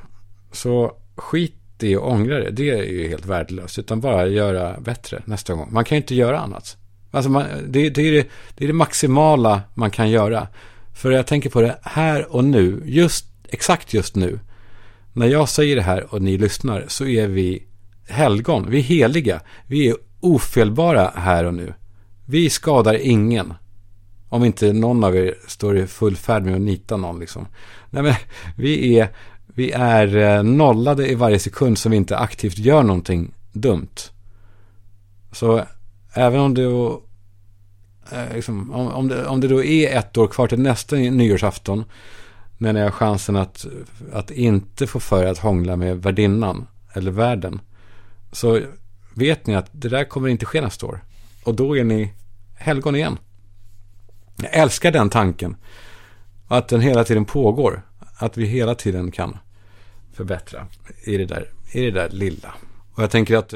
Så 0.52 0.96
skit 1.16 1.84
i 1.84 1.96
att 1.96 2.02
ångra 2.02 2.40
det. 2.40 2.52
Det 2.52 2.70
är 2.70 2.84
ju 2.84 3.08
helt 3.08 3.26
värdelöst. 3.26 3.80
Utan 3.80 4.02
bara 4.02 4.28
göra 4.28 4.80
bättre 4.80 5.22
nästa 5.26 5.54
gång. 5.54 5.70
Man 5.72 5.86
kan 5.86 5.96
ju 5.96 6.02
inte 6.02 6.16
göra 6.16 6.40
annat. 6.40 6.78
Alltså 7.12 7.32
man, 7.32 7.46
det, 7.68 7.90
det, 7.90 8.02
är 8.02 8.12
det, 8.12 8.28
det 8.56 8.64
är 8.64 8.68
det 8.68 8.74
maximala 8.74 9.62
man 9.74 9.92
kan 9.92 10.10
göra. 10.10 10.48
För 10.94 11.12
jag 11.12 11.28
tänker 11.28 11.50
på 11.50 11.62
det 11.62 11.80
här 11.82 12.36
och 12.36 12.44
nu. 12.44 12.82
Just, 12.86 13.26
exakt 13.50 13.94
just 13.94 14.16
nu. 14.16 14.40
När 15.14 15.28
jag 15.28 15.50
säger 15.50 15.76
det 15.76 15.82
här 15.82 16.14
och 16.14 16.22
ni 16.22 16.38
lyssnar 16.38 16.86
så 16.88 17.06
är 17.06 17.28
vi 17.28 17.68
helgon. 18.08 18.70
Vi 18.70 18.78
är 18.80 18.84
heliga. 18.84 19.42
Vi 19.68 19.90
är 19.90 19.96
ofelbara 20.20 21.12
här 21.16 21.44
och 21.44 21.54
nu. 21.54 21.74
Vi 22.26 22.50
skadar 22.50 22.94
ingen. 22.94 23.54
Om 24.30 24.46
inte 24.46 24.74
någon 24.74 25.04
av 25.04 25.16
er 25.16 25.36
står 25.48 25.78
i 25.78 25.88
full 25.88 26.16
färd 26.16 26.44
med 26.44 26.56
att 26.56 26.62
nita 26.62 26.98
någon 26.98 27.20
liksom. 27.20 27.48
Nej 27.90 28.04
men 28.04 28.14
vi 28.58 29.00
är, 29.00 29.10
vi 29.48 29.72
är 29.72 30.18
eh, 30.18 30.44
nollade 30.44 31.12
i 31.12 31.16
varje 31.16 31.40
sekund 31.40 31.78
som 31.78 31.92
vi 31.92 31.98
inte 31.98 32.18
aktivt 32.18 32.58
gör 32.58 32.84
någonting 32.84 33.34
dumt. 33.52 33.96
Så 35.32 35.66
även 36.14 36.40
om 36.40 36.54
du... 36.54 36.98
Eh, 38.12 38.34
liksom, 38.36 38.72
om, 38.72 38.88
om, 38.88 39.08
det, 39.08 39.28
om 39.28 39.42
det 39.42 39.48
då 39.48 39.64
är 39.64 39.98
ett 39.98 40.18
år 40.18 40.28
kvar 40.28 40.48
till 40.48 40.60
nästa 40.60 40.96
nyårsafton. 40.96 41.84
När 42.58 42.74
ni 42.74 42.80
har 42.80 42.92
chansen 42.92 43.36
att, 43.36 43.66
att 44.14 44.32
inte 44.32 44.88
få 44.88 45.00
för 45.00 45.26
att 45.26 45.38
hångla 45.38 45.76
med 45.76 46.02
värdinnan 46.02 46.68
eller 46.94 47.12
världen. 47.12 47.62
Så 48.32 48.62
vet 49.14 49.48
ni 49.48 49.56
att 49.56 49.70
det 49.72 49.90
där 49.90 50.04
kommer 50.04 50.28
inte 50.28 50.46
ske 50.46 50.62
nästa 50.62 50.86
år. 50.86 51.04
Och 51.44 51.56
då 51.56 51.78
är 51.78 51.84
ni 51.84 52.14
helgon 52.56 52.96
igen. 52.96 53.18
Jag 54.36 54.54
älskar 54.54 54.92
den 54.92 55.10
tanken. 55.10 55.56
Att 56.48 56.68
den 56.68 56.82
hela 56.82 57.04
tiden 57.04 57.26
pågår. 57.26 57.82
Att 58.16 58.38
vi 58.38 58.46
hela 58.46 58.76
tiden 58.76 59.12
kan 59.12 59.38
förbättra 60.14 60.68
i 61.04 61.18
det 61.18 61.26
där, 61.26 61.50
i 61.72 61.82
det 61.82 61.92
där 61.92 62.10
lilla. 62.10 62.54
Och 62.94 63.04
jag 63.04 63.12
tänker 63.12 63.38
att 63.38 63.54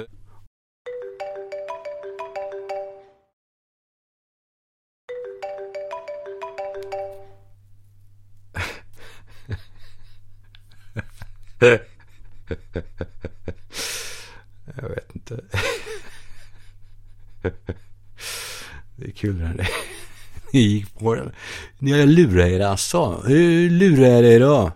Jag 14.76 14.90
vet 14.90 15.16
inte. 15.16 15.42
Det 18.96 19.06
är 19.08 19.12
kul 19.12 19.36
när 19.36 19.54
det 19.54 19.68
ni 20.54 20.60
gick 20.60 21.00
på 21.00 21.16
den. 21.16 21.32
Ni 21.80 22.06
lurade 22.06 22.52
er 22.52 22.60
alltså. 22.60 23.24
Hur 23.26 23.70
lurade 23.70 24.10
jag 24.10 24.24
dig 24.24 24.40
då? 24.40 24.72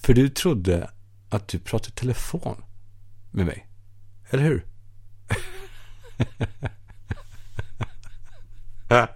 För 0.00 0.14
du 0.14 0.28
trodde 0.28 0.90
att 1.28 1.48
du 1.48 1.58
pratade 1.58 1.94
telefon 1.94 2.64
med 3.30 3.46
mig. 3.46 3.66
Eller 4.30 4.42
hur? 4.42 4.66
Jag 8.88 9.08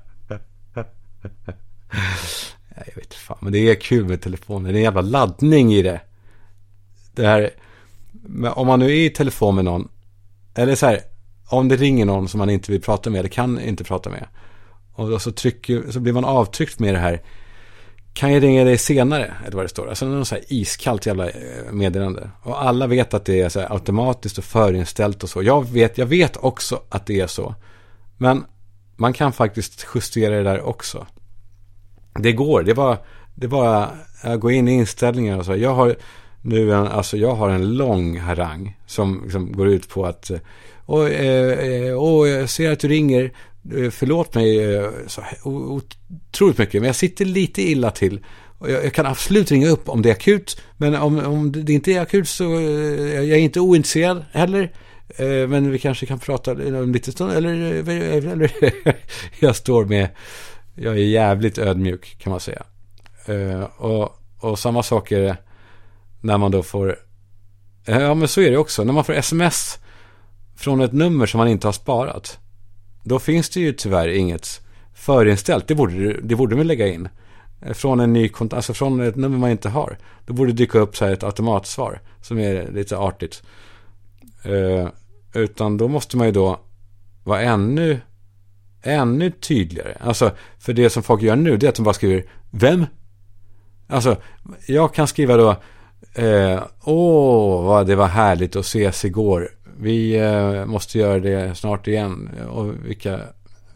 vet 2.94 3.04
inte 3.04 3.16
fan, 3.16 3.38
men 3.40 3.52
det 3.52 3.58
är 3.58 3.74
kul 3.74 4.04
med 4.04 4.20
telefonen. 4.20 4.64
Det 4.64 4.70
är 4.70 4.76
en 4.76 4.82
jävla 4.82 5.00
laddning 5.00 5.72
i 5.74 5.82
det. 5.82 6.00
Det 7.16 7.26
här, 7.26 7.50
om 8.54 8.66
man 8.66 8.78
nu 8.78 8.86
är 8.86 9.06
i 9.06 9.10
telefon 9.10 9.54
med 9.54 9.64
någon. 9.64 9.88
Eller 10.54 10.74
så 10.74 10.86
här, 10.86 11.00
om 11.48 11.68
det 11.68 11.76
ringer 11.76 12.04
någon 12.04 12.28
som 12.28 12.38
man 12.38 12.50
inte 12.50 12.72
vill 12.72 12.82
prata 12.82 13.10
med 13.10 13.18
eller 13.18 13.28
kan 13.28 13.60
inte 13.60 13.84
prata 13.84 14.10
med. 14.10 14.26
Och 14.92 15.22
så, 15.22 15.32
trycker, 15.32 15.90
så 15.90 16.00
blir 16.00 16.12
man 16.12 16.24
avtryckt 16.24 16.78
med 16.78 16.94
det 16.94 16.98
här. 16.98 17.22
Kan 18.12 18.32
jag 18.32 18.42
ringa 18.42 18.64
dig 18.64 18.78
senare? 18.78 19.34
Eller 19.46 19.56
vad 19.56 19.64
det 19.64 19.68
står. 19.68 19.88
Alltså 19.88 20.06
någon 20.06 20.26
så 20.26 20.34
här 20.34 20.44
iskallt 20.48 21.06
jävla 21.06 21.28
eh, 21.28 21.72
meddelande. 21.72 22.30
Och 22.42 22.62
alla 22.62 22.86
vet 22.86 23.14
att 23.14 23.24
det 23.24 23.40
är 23.40 23.48
så 23.48 23.60
här 23.60 23.72
automatiskt 23.72 24.38
och 24.38 24.44
förinställt 24.44 25.22
och 25.22 25.28
så. 25.28 25.42
Jag 25.42 25.68
vet, 25.68 25.98
jag 25.98 26.06
vet 26.06 26.36
också 26.36 26.80
att 26.88 27.06
det 27.06 27.20
är 27.20 27.26
så. 27.26 27.54
Men 28.16 28.44
man 28.96 29.12
kan 29.12 29.32
faktiskt 29.32 29.86
justera 29.94 30.36
det 30.36 30.42
där 30.42 30.60
också. 30.60 31.06
Det 32.14 32.32
går. 32.32 32.62
Det 32.62 32.74
var, 32.74 32.98
det 33.34 33.46
var 33.46 33.88
att 34.22 34.40
gå 34.40 34.50
in 34.50 34.68
i 34.68 34.72
inställningar 34.72 35.38
och 35.38 35.44
så. 35.44 35.56
Jag 35.56 35.74
har 35.74 35.96
nu 36.46 36.74
alltså 36.74 37.16
jag 37.16 37.34
har 37.34 37.50
en 37.50 37.76
lång 37.76 38.18
harang 38.18 38.76
som 38.86 39.20
liksom 39.22 39.52
går 39.52 39.68
ut 39.68 39.88
på 39.88 40.06
att 40.06 40.30
och, 40.86 41.10
eh, 41.10 41.94
och 41.94 42.28
eh, 42.28 42.34
eh, 42.34 42.40
jag 42.40 42.50
ser 42.50 42.72
att 42.72 42.80
du 42.80 42.88
ringer. 42.88 43.32
Eh, 43.76 43.90
förlåt 43.90 44.34
mig 44.34 44.60
så 45.06 45.22
otroligt 45.42 46.58
mycket, 46.58 46.80
men 46.80 46.86
jag 46.86 46.96
sitter 46.96 47.24
lite 47.24 47.62
illa 47.62 47.90
till. 47.90 48.24
Jag, 48.68 48.92
kan 48.92 49.06
absolut 49.06 49.50
ringa 49.50 49.68
upp 49.68 49.88
om 49.88 50.02
det 50.02 50.08
är 50.08 50.14
akut, 50.14 50.60
men 50.76 50.94
om, 50.94 51.18
om 51.18 51.52
det 51.52 51.72
inte 51.72 51.92
är 51.92 52.00
akut 52.00 52.28
så 52.28 52.44
jag 52.44 53.28
är 53.28 53.36
inte 53.36 53.60
ointresserad 53.60 54.24
heller. 54.32 54.72
Men 55.46 55.70
vi 55.70 55.78
kanske 55.78 56.06
kan 56.06 56.18
prata 56.18 56.50
en 56.50 56.92
liten 56.92 57.12
stund, 57.12 57.32
eller, 57.32 57.52
eller 58.32 58.52
jag 59.40 59.56
står 59.56 59.84
med, 59.84 60.08
jag 60.74 60.94
är 60.94 61.04
jävligt 61.04 61.58
ödmjuk 61.58 62.16
kan 62.18 62.30
man 62.30 62.40
säga. 62.40 62.62
Och, 63.76 64.10
och 64.38 64.58
samma 64.58 64.82
sak 64.82 65.12
är 65.12 65.20
det 65.20 65.36
när 66.26 66.38
man 66.38 66.50
då 66.50 66.62
får, 66.62 66.96
ja 67.84 68.14
men 68.14 68.28
så 68.28 68.40
är 68.40 68.50
det 68.50 68.56
också, 68.56 68.84
när 68.84 68.92
man 68.92 69.04
får 69.04 69.12
sms 69.12 69.78
från 70.56 70.80
ett 70.80 70.92
nummer 70.92 71.26
som 71.26 71.38
man 71.38 71.48
inte 71.48 71.66
har 71.66 71.72
sparat. 71.72 72.38
Då 73.02 73.18
finns 73.18 73.50
det 73.50 73.60
ju 73.60 73.72
tyvärr 73.72 74.08
inget 74.08 74.60
förinställt. 74.94 75.68
Det 75.68 75.74
borde, 75.74 76.20
det 76.20 76.36
borde 76.36 76.56
man 76.56 76.66
lägga 76.66 76.88
in. 76.88 77.08
Från 77.74 78.00
en 78.00 78.12
ny 78.12 78.28
kont 78.28 78.52
alltså 78.52 78.74
från 78.74 79.00
ett 79.00 79.16
nummer 79.16 79.38
man 79.38 79.50
inte 79.50 79.68
har. 79.68 79.98
Då 80.26 80.34
borde 80.34 80.52
det 80.52 80.56
dyka 80.56 80.78
upp 80.78 80.96
så 80.96 81.04
här 81.04 81.12
ett 81.12 81.22
automatsvar. 81.22 82.00
Som 82.22 82.38
är 82.38 82.72
lite 82.72 82.98
artigt. 82.98 83.42
Eh, 84.42 84.88
utan 85.34 85.76
då 85.76 85.88
måste 85.88 86.16
man 86.16 86.26
ju 86.26 86.32
då 86.32 86.60
vara 87.24 87.42
ännu, 87.42 88.00
ännu 88.82 89.30
tydligare. 89.30 89.96
Alltså, 90.00 90.30
för 90.58 90.72
det 90.72 90.90
som 90.90 91.02
folk 91.02 91.22
gör 91.22 91.36
nu, 91.36 91.56
det 91.56 91.66
är 91.66 91.68
att 91.68 91.74
de 91.74 91.82
bara 91.82 91.94
skriver 91.94 92.24
Vem? 92.50 92.86
Alltså, 93.86 94.16
jag 94.66 94.94
kan 94.94 95.06
skriva 95.06 95.36
då 95.36 95.56
eh, 96.14 96.62
Åh, 96.84 97.64
vad 97.64 97.86
det 97.86 97.96
var 97.96 98.06
härligt 98.06 98.56
att 98.56 98.64
ses 98.64 99.04
igår 99.04 99.48
vi 99.78 100.16
eh, 100.16 100.66
måste 100.66 100.98
göra 100.98 101.20
det 101.20 101.54
snart 101.54 101.86
igen. 101.86 102.30
Och 102.48 102.72
vilka, 102.84 103.14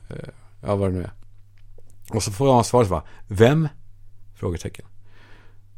eh, 0.09 0.29
ja 0.63 0.77
vad 0.77 0.93
det 0.93 0.99
nu 0.99 1.03
är. 1.03 1.13
Och 2.11 2.23
så 2.23 2.33
får 2.33 2.49
jag 2.49 2.67
svaret 2.67 2.89
va? 2.89 3.03
vem? 3.27 3.69
Frågetecken. 4.35 4.87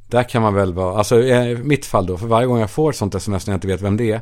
Där 0.06 0.22
kan 0.22 0.42
man 0.42 0.54
väl 0.54 0.74
vara, 0.74 0.98
alltså 0.98 1.20
i 1.22 1.52
eh, 1.52 1.58
mitt 1.58 1.86
fall 1.86 2.06
då, 2.06 2.18
för 2.18 2.26
varje 2.26 2.46
gång 2.46 2.58
jag 2.58 2.70
får 2.70 2.90
ett 2.90 2.96
sånt 2.96 3.14
sms 3.14 3.46
när 3.46 3.52
jag 3.52 3.56
inte 3.56 3.66
vet 3.66 3.82
vem 3.82 3.96
det 3.96 4.12
är. 4.12 4.20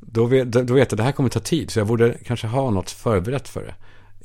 Då 0.00 0.24
vet, 0.24 0.52
då 0.52 0.60
vet 0.60 0.70
jag 0.70 0.82
att 0.82 0.96
det 0.96 1.02
här 1.02 1.12
kommer 1.12 1.28
ta 1.28 1.40
tid, 1.40 1.70
så 1.70 1.78
jag 1.80 1.86
borde 1.86 2.16
kanske 2.24 2.46
ha 2.46 2.70
något 2.70 2.90
förberett 2.90 3.48
för 3.48 3.60
det. 3.64 3.74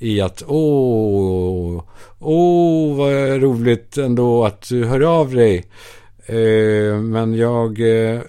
I 0.05 0.21
att, 0.21 0.43
åh, 0.47 1.83
åh, 2.19 2.97
vad 2.97 3.11
roligt 3.41 3.97
ändå 3.97 4.45
att 4.45 4.69
du 4.69 4.85
hör 4.85 5.01
av 5.01 5.33
dig. 5.33 5.65
Eh, 6.29 7.01
men 7.01 7.33
jag, 7.33 7.79
eh, 7.79 8.21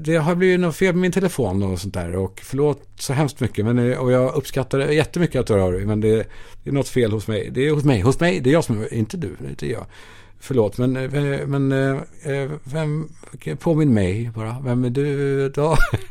det 0.00 0.16
har 0.16 0.34
blivit 0.34 0.60
något 0.60 0.76
fel 0.76 0.94
med 0.94 1.02
min 1.02 1.12
telefon 1.12 1.62
och 1.62 1.78
sånt 1.78 1.94
där. 1.94 2.16
Och 2.16 2.40
förlåt 2.44 2.82
så 2.98 3.12
hemskt 3.12 3.40
mycket. 3.40 3.64
Men, 3.64 3.78
eh, 3.78 3.98
och 3.98 4.12
jag 4.12 4.34
uppskattar 4.34 4.78
det 4.78 4.94
jättemycket 4.94 5.40
att 5.40 5.46
du 5.46 5.54
hör 5.54 5.72
dig. 5.72 5.86
Men 5.86 6.00
det, 6.00 6.26
det, 6.62 6.70
är 6.70 6.72
något 6.72 6.88
fel 6.88 7.12
hos 7.12 7.28
mig. 7.28 7.50
Det 7.50 7.66
är 7.66 7.70
hos 7.70 7.84
mig, 7.84 8.00
hos 8.00 8.20
mig. 8.20 8.40
Det 8.40 8.50
är 8.50 8.52
jag 8.52 8.64
som, 8.64 8.86
inte 8.90 9.16
du, 9.16 9.36
det 9.38 9.46
är 9.46 9.50
inte 9.50 9.66
jag. 9.66 9.86
Förlåt, 10.40 10.78
men, 10.78 10.92
men 11.46 11.68
vem, 12.64 13.08
påminn 13.58 13.94
mig 13.94 14.30
bara. 14.34 14.56
Vem 14.64 14.84
är 14.84 14.90
du 14.90 15.48
då? 15.48 15.76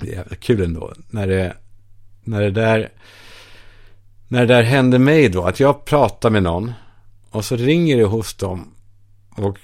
det 0.00 0.08
är 0.08 0.12
jävla 0.12 0.36
kul 0.36 0.62
ändå. 0.62 0.92
När 1.10 1.26
det, 1.26 1.56
när 2.24 2.42
det 2.42 2.50
där, 2.50 2.88
när 4.28 4.40
det 4.40 4.54
där 4.54 4.62
hände 4.62 4.98
mig 4.98 5.28
då. 5.28 5.42
Att 5.42 5.60
jag 5.60 5.84
pratar 5.84 6.30
med 6.30 6.42
någon. 6.42 6.72
Och 7.36 7.44
så 7.44 7.56
ringer 7.56 7.96
det 7.96 8.04
hos 8.04 8.34
dem. 8.34 8.74
Och 9.36 9.58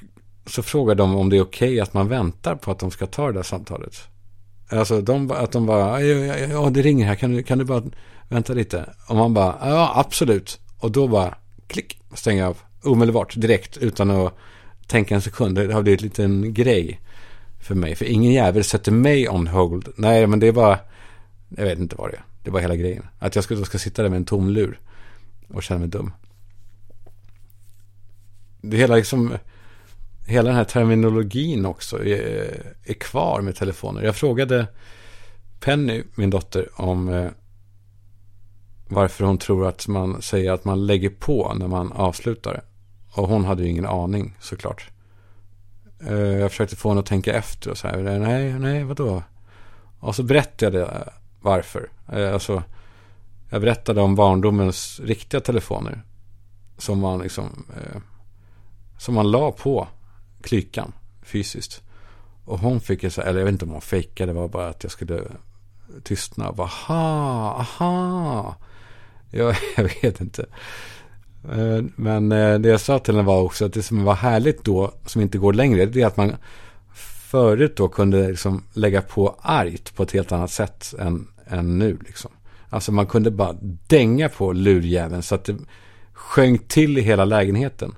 så 0.46 0.62
frågar 0.62 0.94
de 0.94 1.16
om 1.16 1.28
det 1.28 1.36
är 1.36 1.42
okej 1.42 1.68
okay 1.68 1.80
att 1.80 1.94
man 1.94 2.08
väntar 2.08 2.54
på 2.54 2.70
att 2.70 2.78
de 2.78 2.90
ska 2.90 3.06
ta 3.06 3.26
det 3.26 3.32
där 3.32 3.42
samtalet. 3.42 3.96
Alltså 4.68 5.00
de, 5.00 5.30
att 5.30 5.52
de 5.52 5.66
bara, 5.66 6.02
ja, 6.02 6.36
ja, 6.36 6.70
det 6.70 6.82
ringer 6.82 7.06
här, 7.06 7.14
kan 7.14 7.32
du, 7.32 7.42
kan 7.42 7.58
du 7.58 7.64
bara 7.64 7.82
vänta 8.28 8.52
lite? 8.52 8.94
Och 9.08 9.16
man 9.16 9.34
bara, 9.34 9.56
ja 9.60 9.92
absolut. 9.94 10.60
Och 10.78 10.90
då 10.90 11.08
bara, 11.08 11.34
klick, 11.66 11.98
stänger 12.14 12.44
av 12.44 12.58
omedelbart, 12.82 13.34
direkt, 13.36 13.76
utan 13.76 14.10
att 14.10 14.34
tänka 14.86 15.14
en 15.14 15.22
sekund. 15.22 15.54
Det 15.54 15.74
har 15.74 15.82
blivit 15.82 16.00
en 16.00 16.06
liten 16.06 16.54
grej 16.54 17.00
för 17.60 17.74
mig. 17.74 17.94
För 17.94 18.04
ingen 18.04 18.32
jävel 18.32 18.64
sätter 18.64 18.92
mig 18.92 19.28
on 19.28 19.46
hold. 19.46 19.88
Nej, 19.96 20.26
men 20.26 20.40
det 20.40 20.46
är 20.46 20.52
bara, 20.52 20.78
jag 21.48 21.64
vet 21.64 21.78
inte 21.78 21.96
vad 21.96 22.10
det 22.10 22.16
är. 22.16 22.24
Det 22.42 22.50
är 22.50 22.52
bara 22.52 22.62
hela 22.62 22.76
grejen. 22.76 23.06
Att 23.18 23.34
jag 23.34 23.44
ska, 23.44 23.54
då 23.54 23.64
ska 23.64 23.78
sitta 23.78 24.02
där 24.02 24.08
med 24.10 24.16
en 24.16 24.24
tom 24.24 24.50
lur 24.50 24.78
och 25.48 25.62
känna 25.62 25.80
mig 25.80 25.88
dum. 25.88 26.12
Det 28.62 28.76
hela 28.76 28.96
liksom, 28.96 29.32
hela 30.26 30.48
den 30.48 30.56
här 30.56 30.64
terminologin 30.64 31.66
också 31.66 32.04
är, 32.04 32.62
är 32.84 32.94
kvar 32.94 33.40
med 33.40 33.56
telefoner. 33.56 34.02
Jag 34.02 34.16
frågade 34.16 34.66
Penny, 35.60 36.02
min 36.14 36.30
dotter, 36.30 36.68
om 36.74 37.08
eh, 37.08 37.30
varför 38.88 39.24
hon 39.24 39.38
tror 39.38 39.66
att 39.66 39.88
man 39.88 40.22
säger 40.22 40.52
att 40.52 40.64
man 40.64 40.86
lägger 40.86 41.10
på 41.10 41.54
när 41.54 41.68
man 41.68 41.92
avslutar. 41.92 42.62
Och 43.10 43.28
hon 43.28 43.44
hade 43.44 43.62
ju 43.62 43.68
ingen 43.68 43.86
aning 43.86 44.36
såklart. 44.40 44.90
Eh, 46.06 46.14
jag 46.14 46.50
försökte 46.50 46.76
få 46.76 46.88
henne 46.88 47.00
att 47.00 47.06
tänka 47.06 47.32
efter 47.32 47.70
och 47.70 47.78
så 47.78 47.88
här. 47.88 48.18
Nej, 48.18 48.52
nej, 48.52 48.84
vadå? 48.84 49.22
Och 50.00 50.16
så 50.16 50.22
berättade 50.22 50.78
jag 50.78 50.88
eh, 50.88 51.12
varför. 51.40 51.90
Eh, 52.12 52.32
alltså, 52.32 52.62
jag 53.50 53.60
berättade 53.60 54.00
om 54.00 54.14
barndomens 54.14 55.00
riktiga 55.00 55.40
telefoner. 55.40 56.02
Som 56.78 56.98
man 56.98 57.18
liksom, 57.18 57.66
eh, 57.76 58.00
som 59.02 59.14
man 59.14 59.30
la 59.30 59.52
på 59.52 59.88
klykan 60.42 60.92
fysiskt. 61.22 61.82
Och 62.44 62.58
hon 62.58 62.80
fick 62.80 63.02
ju 63.02 63.10
så 63.10 63.20
eller 63.20 63.38
jag 63.38 63.44
vet 63.44 63.52
inte 63.52 63.64
om 63.64 63.70
hon 63.70 63.80
fejkade, 63.80 64.32
det 64.32 64.38
var 64.38 64.48
bara 64.48 64.68
att 64.68 64.82
jag 64.82 64.92
skulle 64.92 65.22
tystna. 66.02 66.48
Och 66.48 66.56
bara, 66.56 66.66
aha, 66.66 67.56
aha. 67.58 68.56
Jag, 69.30 69.56
jag 69.76 69.84
vet 70.02 70.20
inte. 70.20 70.46
Eh, 71.52 71.84
men 71.96 72.32
eh, 72.32 72.58
det 72.58 72.68
jag 72.68 72.80
sa 72.80 72.98
till 72.98 73.14
henne 73.14 73.26
var 73.26 73.40
också 73.40 73.64
att 73.64 73.72
det 73.72 73.82
som 73.82 74.04
var 74.04 74.14
härligt 74.14 74.64
då, 74.64 74.94
som 75.06 75.22
inte 75.22 75.38
går 75.38 75.52
längre, 75.52 75.86
det 75.86 76.02
är 76.02 76.06
att 76.06 76.16
man 76.16 76.36
förut 77.30 77.76
då 77.76 77.88
kunde 77.88 78.28
liksom 78.28 78.64
lägga 78.72 79.02
på 79.02 79.36
argt 79.40 79.96
på 79.96 80.02
ett 80.02 80.12
helt 80.12 80.32
annat 80.32 80.50
sätt 80.50 80.94
än, 80.98 81.28
än 81.46 81.78
nu. 81.78 81.98
Liksom. 82.06 82.30
Alltså 82.68 82.92
man 82.92 83.06
kunde 83.06 83.30
bara 83.30 83.56
dänga 83.86 84.28
på 84.28 84.52
lurjäveln 84.52 85.22
så 85.22 85.34
att 85.34 85.44
det 85.44 85.56
sjönk 86.12 86.68
till 86.68 86.98
i 86.98 87.00
hela 87.00 87.24
lägenheten. 87.24 87.94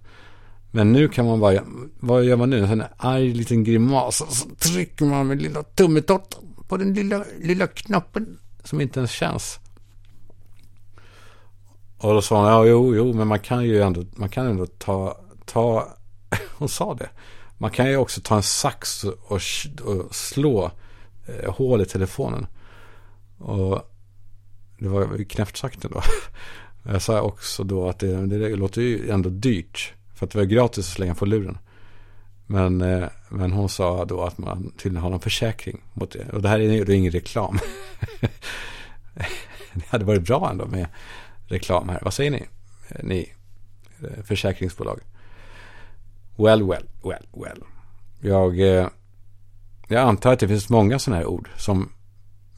Men 0.75 0.93
nu 0.93 1.09
kan 1.09 1.27
man 1.27 1.41
bara, 1.41 1.65
vad 2.01 2.25
gör 2.25 2.37
man 2.37 2.51
nu? 2.51 2.65
En 2.65 2.85
arg 2.97 3.33
liten 3.33 3.65
grimas 3.65 4.21
och 4.21 4.33
så 4.33 4.49
trycker 4.49 5.05
man 5.05 5.27
med 5.27 5.43
lilla 5.43 5.63
tummetott 5.63 6.39
på 6.69 6.77
den 6.77 6.95
lilla, 6.95 7.25
lilla 7.41 7.67
knappen 7.67 8.39
som 8.65 8.81
inte 8.81 9.01
ens 9.01 9.11
känns. 9.11 9.59
Och 11.99 12.15
då 12.15 12.23
sa 12.23 12.37
hon, 12.37 12.49
ja 12.49 12.67
jo, 12.67 12.95
jo, 12.97 13.13
men 13.13 13.29
man 13.29 13.41
kan 13.41 13.65
ju 13.65 13.83
ändå, 13.83 14.05
man 14.17 14.29
kan 14.29 14.47
ändå 14.47 14.67
ta, 14.67 15.19
ta, 15.45 15.89
hon 16.59 16.69
sa 16.69 16.95
det. 16.95 17.09
Man 17.59 17.71
kan 17.71 17.91
ju 17.91 17.97
också 17.97 18.21
ta 18.21 18.37
en 18.37 18.43
sax 18.43 19.05
och, 19.05 19.33
och 19.33 19.43
slå 20.11 20.71
eh, 21.27 21.55
hål 21.55 21.81
i 21.81 21.87
telefonen. 21.87 22.47
Och 23.39 23.95
det 24.79 24.89
var 24.89 25.25
knäppt 25.25 25.57
sagt 25.57 25.85
ändå. 25.85 26.03
Jag 26.83 27.03
sa 27.03 27.21
också 27.21 27.65
då 27.65 27.89
att 27.89 27.99
det, 27.99 28.27
det 28.27 28.57
låter 28.57 28.83
ju 28.83 29.11
ändå 29.11 29.29
dyrt. 29.29 29.95
För 30.15 30.27
att 30.27 30.33
det 30.33 30.39
var 30.39 30.45
gratis 30.45 30.89
att 30.89 30.95
slänga 30.95 31.15
på 31.15 31.27
luren. 31.27 31.59
Men, 32.47 32.81
eh, 32.81 33.09
men 33.29 33.53
hon 33.53 33.69
sa 33.69 34.05
då 34.05 34.23
att 34.23 34.39
man 34.39 34.73
tydligen 34.79 35.03
har 35.03 35.11
någon 35.11 35.21
försäkring 35.21 35.83
mot 35.93 36.11
det. 36.11 36.29
Och 36.33 36.43
det 36.43 36.49
här 36.49 36.61
är 36.61 36.73
ju 36.89 36.95
ingen 36.95 37.13
reklam. 37.13 37.59
det 39.75 39.87
hade 39.89 40.05
varit 40.05 40.27
bra 40.27 40.51
ändå 40.51 40.67
med 40.67 40.87
reklam 41.47 41.89
här. 41.89 42.01
Vad 42.03 42.15
säger 42.15 42.31
ni? 42.31 42.47
Ni 43.03 43.33
eh, 44.03 44.25
försäkringsbolag. 44.25 45.01
Well, 46.37 46.63
well, 46.63 46.85
well, 47.05 47.27
well. 47.33 47.63
Jag, 48.21 48.61
eh, 48.61 48.89
jag 49.89 50.03
antar 50.03 50.33
att 50.33 50.39
det 50.39 50.49
finns 50.49 50.69
många 50.69 50.99
sådana 50.99 51.19
här 51.19 51.27
ord 51.27 51.49
som 51.57 51.93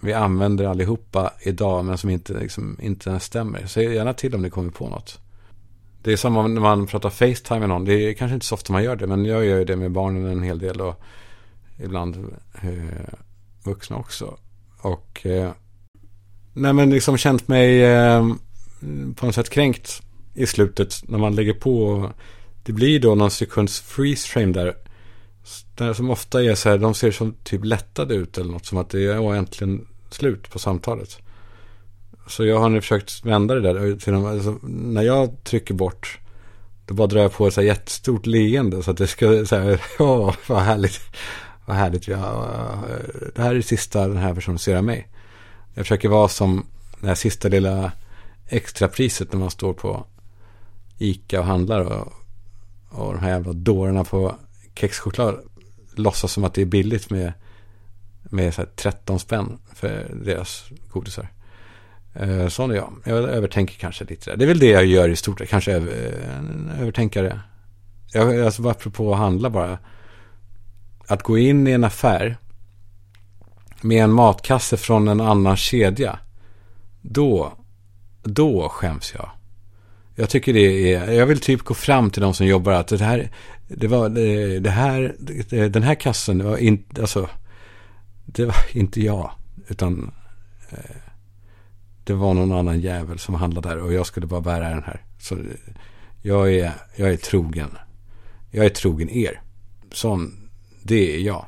vi 0.01 0.13
använder 0.13 0.65
allihopa 0.65 1.33
idag 1.41 1.85
men 1.85 1.99
som 1.99 2.11
inte, 2.11 2.33
liksom, 2.33 2.79
inte 2.81 3.21
stämmer. 3.21 3.67
Säg 3.67 3.95
gärna 3.95 4.13
till 4.13 4.35
om 4.35 4.43
ni 4.43 4.51
kommer 4.51 4.71
på 4.71 4.89
något. 4.89 5.21
Det 6.07 6.13
är 6.13 6.17
samma 6.17 6.47
när 6.47 6.61
man 6.61 6.87
pratar 6.87 7.11
Facetime 7.11 7.61
med 7.61 7.69
någon. 7.69 7.85
Det 7.85 7.95
är 7.95 8.13
kanske 8.13 8.35
inte 8.35 8.47
så 8.47 8.55
ofta 8.55 8.73
man 8.73 8.83
gör 8.83 8.97
det 8.97 9.07
men 9.07 9.25
jag 9.25 9.45
gör 9.45 9.59
ju 9.59 9.65
det 9.65 9.77
med 9.77 9.91
barnen 9.91 10.27
en 10.27 10.43
hel 10.43 10.59
del 10.59 10.81
och 10.81 11.03
ibland 11.85 12.17
eh, 12.63 13.15
vuxna 13.65 13.97
också. 13.97 14.39
Och 14.81 15.27
eh, 15.27 15.51
nej 16.53 16.73
men 16.73 16.91
liksom 16.91 17.17
känt 17.17 17.49
mig 17.49 17.85
eh, 17.85 18.27
på 19.17 19.27
något 19.27 19.35
sätt 19.35 19.51
kränkt 19.51 20.03
i 20.35 20.47
slutet 20.47 21.09
när 21.09 21.19
man 21.19 21.35
lägger 21.35 21.55
på. 21.55 22.11
Det 22.65 22.73
blir 22.73 23.01
då 23.01 23.15
någon 23.15 23.31
sekunds 23.31 23.81
freeze 23.81 24.29
frame 24.29 24.53
där. 24.53 24.77
där 25.75 25.93
som 25.93 26.11
ofta 26.11 26.45
är 26.45 26.55
så 26.55 26.69
här, 26.69 26.79
de 26.79 26.95
ser 26.95 27.11
som 27.11 27.35
typ 27.45 27.65
lättade 27.65 28.15
ut 28.15 28.39
eller 28.39 28.53
något. 28.53 28.67
Som 28.67 28.79
att 28.79 28.91
det 28.91 29.05
är 29.05 29.35
äntligen 29.35 29.87
slut 30.11 30.51
på 30.51 30.59
samtalet. 30.59 31.19
Så 32.27 32.45
jag 32.45 32.59
har 32.59 32.69
nu 32.69 32.81
försökt 32.81 33.25
vända 33.25 33.55
det 33.55 33.61
där. 33.61 33.97
Till 33.97 34.15
alltså, 34.15 34.59
när 34.63 35.03
jag 35.03 35.45
trycker 35.45 35.75
bort. 35.75 36.19
Då 36.87 36.95
bara 36.95 37.07
drar 37.07 37.23
jag 37.23 37.33
på 37.33 37.47
ett 37.47 37.55
så 37.55 37.61
här 37.61 37.69
jättestort 37.69 38.27
leende. 38.27 38.83
Så 38.83 38.91
att 38.91 38.97
det 38.97 39.07
ska 39.07 39.47
säga, 39.47 39.79
åh 39.99 40.35
vad 40.47 40.63
härligt. 40.63 41.01
Vad 41.67 41.77
härligt. 41.77 42.09
Ja, 42.09 42.49
det 43.35 43.43
här 43.43 43.51
är 43.51 43.55
det 43.55 43.63
sista 43.63 44.09
den 44.09 44.17
här 44.17 44.35
personen 44.35 44.59
ser 44.59 44.77
av 44.77 44.85
mig. 44.85 45.09
Jag 45.75 45.85
försöker 45.85 46.09
vara 46.09 46.29
som 46.29 46.67
Det 47.01 47.07
här 47.07 47.15
sista 47.15 47.49
lilla 47.49 47.93
extrapriset 48.47 49.33
när 49.33 49.41
man 49.41 49.51
står 49.51 49.73
på 49.73 50.07
Ica 50.99 51.41
och 51.41 51.47
handlar 51.47 51.81
och, 51.81 52.13
och 52.89 53.13
de 53.13 53.23
här 53.23 53.31
jävla 53.31 53.53
dårarna 53.53 54.05
på 54.05 54.35
kexchoklad 54.75 55.39
låtsas 55.95 56.33
som 56.33 56.45
att 56.45 56.55
det 56.55 56.63
är 56.63 56.67
billigt 56.67 57.11
med, 57.11 57.33
med 58.23 58.55
så 58.55 58.65
13 58.77 59.19
spänn 59.19 59.59
för 59.75 60.11
deras 60.25 60.65
godisar. 60.91 61.29
Eh, 62.21 62.49
sån 62.49 62.71
är 62.71 62.75
jag. 62.75 62.93
Jag 63.05 63.19
övertänker 63.19 63.75
kanske 63.75 64.05
lite 64.05 64.31
där. 64.31 64.37
Det 64.37 64.45
är 64.45 64.49
väl 64.49 64.59
det 64.59 64.71
jag 64.71 64.87
gör 64.87 65.09
i 65.09 65.17
stort. 65.17 65.49
Kanske 65.49 65.73
över, 65.73 65.93
en 66.39 66.73
övertänkare. 66.81 67.41
Jag, 68.13 68.41
alltså 68.41 68.69
apropå 68.69 69.13
att 69.13 69.19
handla 69.19 69.51
bara. 69.51 69.79
Att 71.09 71.23
gå 71.23 71.39
in 71.39 71.67
i 71.67 71.71
en 71.71 71.85
affär 71.85 72.37
med 73.81 74.05
en 74.05 74.13
matkasse 74.13 74.77
från 74.77 75.09
en 75.09 75.21
annan 75.21 75.57
kedja. 75.57 76.19
Då 77.03 77.53
då 78.27 78.69
skäms 78.69 79.15
jag. 79.15 79.31
Jag 80.15 80.31
tycker 80.31 80.53
det 80.53 80.95
är, 80.95 81.13
jag 81.13 81.27
vill 81.27 81.41
typ 81.41 81.63
gå 81.63 81.75
fram 81.75 82.11
till 82.11 82.23
de 82.23 82.35
som 82.35 82.47
jobbar 82.47 82.73
att 82.73 82.89
det 82.89 83.05
här, 83.05 83.31
det 83.69 83.87
var, 83.87 84.09
det, 84.61 84.71
här, 84.71 85.15
den 85.69 85.83
här 85.83 85.95
kassen, 85.95 86.39
det 86.39 86.45
var 86.45 86.57
inte, 86.57 87.01
alltså, 87.01 87.29
det 88.25 88.45
var 88.45 88.57
inte 88.77 89.01
jag, 89.01 89.31
utan 89.69 90.11
eh, 90.71 90.97
det 92.07 92.15
var 92.15 92.35
någon 92.35 92.53
annan 92.53 92.81
jävel 92.81 93.19
som 93.19 93.35
handlade 93.35 93.69
där 93.69 93.79
och 93.79 93.93
jag 93.93 94.07
skulle 94.07 94.27
bara 94.27 94.41
bära 94.41 94.69
den 94.69 94.83
här. 94.83 95.05
Så 95.19 95.39
jag 96.23 96.53
är, 96.53 96.73
jag 96.97 97.13
är 97.13 97.17
trogen. 97.17 97.79
Jag 98.51 98.67
är 98.67 98.71
trogen 98.71 99.11
er. 99.11 99.41
Sån, 99.93 100.51
det 100.83 101.17
är 101.17 101.19
jag. 101.19 101.47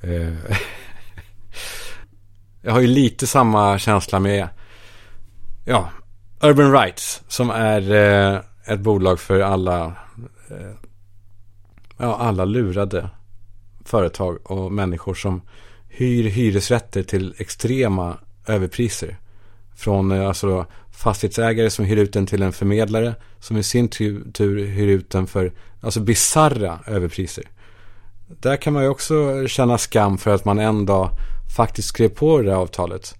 Eh, 0.00 0.32
jag 2.62 2.72
har 2.72 2.80
ju 2.80 2.86
lite 2.86 3.26
samma 3.26 3.78
känsla 3.78 4.20
med 4.20 4.48
Ja, 5.64 5.88
Urban 6.40 6.72
Rights 6.72 7.22
som 7.28 7.50
är 7.50 7.92
eh, 7.92 8.40
ett 8.64 8.80
bolag 8.80 9.20
för 9.20 9.40
alla, 9.40 9.84
eh, 10.50 10.72
ja, 11.96 12.16
alla 12.16 12.44
lurade 12.44 13.10
företag 13.84 14.50
och 14.50 14.72
människor 14.72 15.14
som 15.14 15.42
hyr 15.88 16.24
hyresrätter 16.24 17.02
till 17.02 17.34
extrema 17.38 18.18
överpriser. 18.46 19.18
Från 19.76 20.12
eh, 20.12 20.28
alltså 20.28 20.46
då, 20.46 20.66
fastighetsägare 20.90 21.70
som 21.70 21.84
hyr 21.84 21.96
ut 21.96 22.12
den 22.12 22.26
till 22.26 22.42
en 22.42 22.52
förmedlare 22.52 23.14
som 23.40 23.56
i 23.56 23.62
sin 23.62 23.88
tur 23.88 24.66
hyr 24.66 24.88
ut 24.88 25.10
den 25.10 25.26
för 25.26 25.52
alltså 25.80 26.00
bizarra 26.00 26.78
överpriser. 26.86 27.44
Där 28.26 28.56
kan 28.56 28.72
man 28.72 28.82
ju 28.82 28.88
också 28.88 29.46
känna 29.46 29.78
skam 29.78 30.18
för 30.18 30.34
att 30.34 30.44
man 30.44 30.58
en 30.58 30.86
dag 30.86 31.10
faktiskt 31.56 31.88
skrev 31.88 32.08
på 32.08 32.38
det 32.38 32.44
där 32.44 32.54
avtalet. 32.54 33.14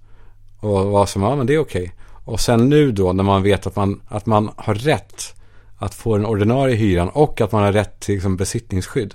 Och 0.61 0.87
var 0.87 1.07
som, 1.07 1.23
ja 1.23 1.37
men 1.37 1.47
det 1.47 1.55
är 1.55 1.59
okej. 1.59 1.93
Och 2.25 2.41
sen 2.41 2.69
nu 2.69 2.93
då 2.93 3.13
när 3.13 3.25
man 3.25 3.43
vet 3.43 3.67
att 3.67 3.77
man, 3.77 4.01
att 4.09 4.27
man 4.27 4.51
har 4.57 4.75
rätt 4.75 5.35
att 5.77 5.95
få 5.95 6.17
den 6.17 6.27
ordinarie 6.27 6.77
hyran 6.77 7.09
och 7.09 7.41
att 7.41 7.53
man 7.53 7.63
har 7.63 7.73
rätt 7.73 8.01
till 8.01 8.15
liksom, 8.15 8.37
besittningsskydd. 8.37 9.15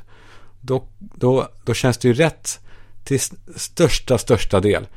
Då, 0.62 0.88
då, 1.00 1.48
då 1.64 1.74
känns 1.74 1.98
det 1.98 2.08
ju 2.08 2.14
rätt 2.14 2.60
till 3.04 3.20
största, 3.56 4.18
största 4.18 4.60
del. 4.60 4.88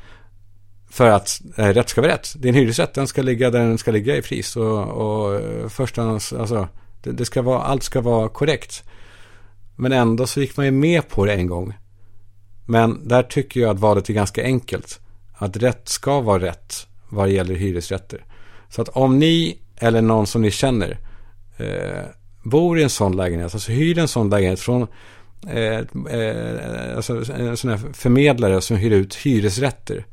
För 0.90 1.10
att 1.10 1.40
eh, 1.56 1.66
rätt 1.66 1.88
ska 1.88 2.00
vara 2.00 2.12
rätt. 2.12 2.32
Din 2.36 2.54
hyresrätt 2.54 2.94
den 2.94 3.06
ska 3.06 3.22
ligga 3.22 3.50
där 3.50 3.60
den 3.60 3.78
ska 3.78 3.90
ligga 3.90 4.16
i 4.16 4.22
pris. 4.22 4.56
Och, 4.56 4.84
och 4.84 5.34
eh, 5.34 5.68
förstans, 5.68 6.32
alltså, 6.32 6.68
det, 7.02 7.12
det, 7.12 7.24
ska 7.24 7.42
vara, 7.42 7.62
allt 7.62 7.82
ska 7.82 8.00
vara 8.00 8.28
korrekt. 8.28 8.84
Men 9.76 9.92
ändå 9.92 10.26
så 10.26 10.40
gick 10.40 10.56
man 10.56 10.66
ju 10.66 10.72
med 10.72 11.08
på 11.08 11.24
det 11.24 11.32
en 11.32 11.46
gång. 11.46 11.74
Men 12.66 13.08
där 13.08 13.22
tycker 13.22 13.60
jag 13.60 13.70
att 13.70 13.80
valet 13.80 14.10
är 14.10 14.14
ganska 14.14 14.42
enkelt. 14.42 15.00
Att 15.34 15.56
rätt 15.56 15.88
ska 15.88 16.20
vara 16.20 16.42
rätt 16.42 16.86
vad 17.08 17.28
gäller 17.28 17.54
hyresrätter. 17.54 18.24
Så 18.68 18.82
att 18.82 18.88
om 18.88 19.18
ni 19.18 19.58
eller 19.80 20.02
någon 20.02 20.26
som 20.26 20.42
ni 20.42 20.50
känner 20.50 20.98
eh, 21.56 22.04
bor 22.42 22.78
i 22.78 22.82
en 22.82 22.90
sån 22.90 23.16
lägenhet, 23.16 23.54
alltså 23.54 23.72
hyr 23.72 23.98
en 23.98 24.08
sån 24.08 24.30
lägenhet 24.30 24.60
från 24.60 24.86
eh, 25.48 25.78
eh, 26.10 26.96
alltså 26.96 27.32
en 27.32 27.56
sån 27.56 27.70
här 27.70 27.92
förmedlare 27.92 28.60
som 28.60 28.76
hyr 28.76 28.90
ut 28.90 29.14
hyresrätter. 29.14 30.06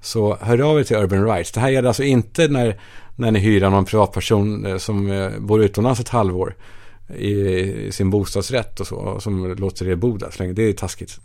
Så 0.00 0.36
hör 0.40 0.60
av 0.60 0.80
er 0.80 0.84
till 0.84 0.96
Urban 0.96 1.24
Rights. 1.24 1.52
Det 1.52 1.60
här 1.60 1.68
gäller 1.68 1.88
alltså 1.88 2.02
inte 2.02 2.48
när, 2.48 2.80
när 3.16 3.30
ni 3.30 3.38
hyr 3.38 3.60
någon 3.60 3.84
privatperson 3.84 4.66
eh, 4.66 4.76
som 4.76 5.10
eh, 5.10 5.30
bor 5.38 5.62
utomlands 5.62 6.00
ett 6.00 6.08
halvår 6.08 6.56
i, 7.16 7.32
i 7.86 7.92
sin 7.92 8.10
bostadsrätt 8.10 8.80
och 8.80 8.86
så, 8.86 9.20
som 9.20 9.54
låter 9.54 9.88
er 9.88 9.94
bo 9.94 10.16
där 10.16 10.30
så 10.30 10.42
länge. 10.42 10.52
Det 10.52 10.62
är 10.62 10.72
taskigt. 10.72 11.20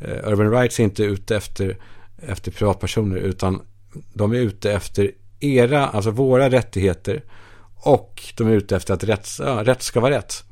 Eh, 0.00 0.28
Urban 0.28 0.50
Rights 0.50 0.80
är 0.80 0.84
inte 0.84 1.02
ute 1.02 1.36
efter, 1.36 1.76
efter 2.26 2.50
privatpersoner 2.50 3.16
utan 3.16 3.62
de 4.12 4.32
är 4.32 4.36
ute 4.38 4.72
efter 4.72 5.10
era, 5.40 5.86
alltså 5.86 6.10
våra 6.10 6.50
rättigheter 6.50 7.22
och 7.74 8.22
de 8.36 8.48
är 8.48 8.52
ute 8.52 8.76
efter 8.76 8.94
att 8.94 9.04
rätt, 9.04 9.28
ja, 9.38 9.64
rätt 9.64 9.82
ska 9.82 10.00
vara 10.00 10.14
rätt. 10.14 10.44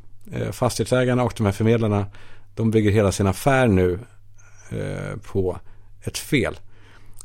Fastighetsägarna 0.53 1.23
och 1.25 1.33
de 1.37 1.47
här 1.47 1.53
förmedlarna 1.53 2.07
de 2.55 2.71
bygger 2.71 2.91
hela 2.91 3.13
sin 3.13 3.27
affär 3.27 3.67
nu 3.69 3.99
eh, 4.71 5.17
på 5.33 5.59
ett 6.03 6.19
fel. 6.19 6.59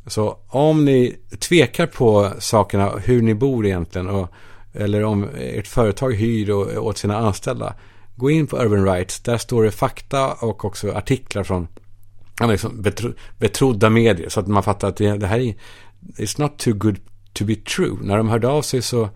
Så 0.07 0.37
om 0.47 0.85
ni 0.85 1.15
tvekar 1.39 1.87
på 1.87 2.31
sakerna, 2.39 2.89
hur 2.89 3.21
ni 3.21 3.33
bor 3.33 3.65
egentligen 3.65 4.09
och, 4.09 4.27
eller 4.73 5.03
om 5.03 5.29
ert 5.37 5.67
företag 5.67 6.13
hyr 6.13 6.49
och, 6.49 6.85
åt 6.85 6.97
sina 6.97 7.17
anställda. 7.17 7.73
Gå 8.15 8.31
in 8.31 8.47
på 8.47 8.57
Urban 8.57 8.85
Rights. 8.85 9.19
Där 9.19 9.37
står 9.37 9.63
det 9.63 9.71
fakta 9.71 10.33
och 10.33 10.65
också 10.65 10.91
artiklar 10.91 11.43
från 11.43 11.67
liksom 12.41 12.81
betro, 12.81 13.13
betrodda 13.37 13.89
medier. 13.89 14.29
Så 14.29 14.39
att 14.39 14.47
man 14.47 14.63
fattar 14.63 14.87
att 14.87 14.97
det, 14.97 15.17
det 15.17 15.27
här 15.27 15.39
är 15.39 15.55
It's 16.17 16.41
not 16.41 16.57
too 16.57 16.73
good 16.73 16.99
to 17.33 17.45
be 17.45 17.55
true. 17.55 17.97
När 18.01 18.17
de 18.17 18.29
hörde 18.29 18.47
av 18.47 18.61
sig 18.61 18.81
så 18.81 19.09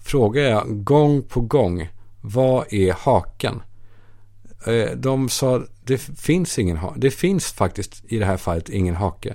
frågade 0.00 0.48
jag 0.48 0.84
gång 0.84 1.22
på 1.22 1.40
gång. 1.40 1.88
Vad 2.20 2.72
är 2.72 2.92
haken? 2.92 3.62
Eh, 4.66 4.90
de 4.96 5.28
sa 5.28 5.62
det 5.84 5.98
finns 5.98 6.58
ingen 6.58 6.76
hake. 6.76 7.00
Det 7.00 7.10
finns 7.10 7.52
faktiskt 7.52 8.04
i 8.08 8.18
det 8.18 8.26
här 8.26 8.36
fallet 8.36 8.68
ingen 8.68 8.96
hake. 8.96 9.34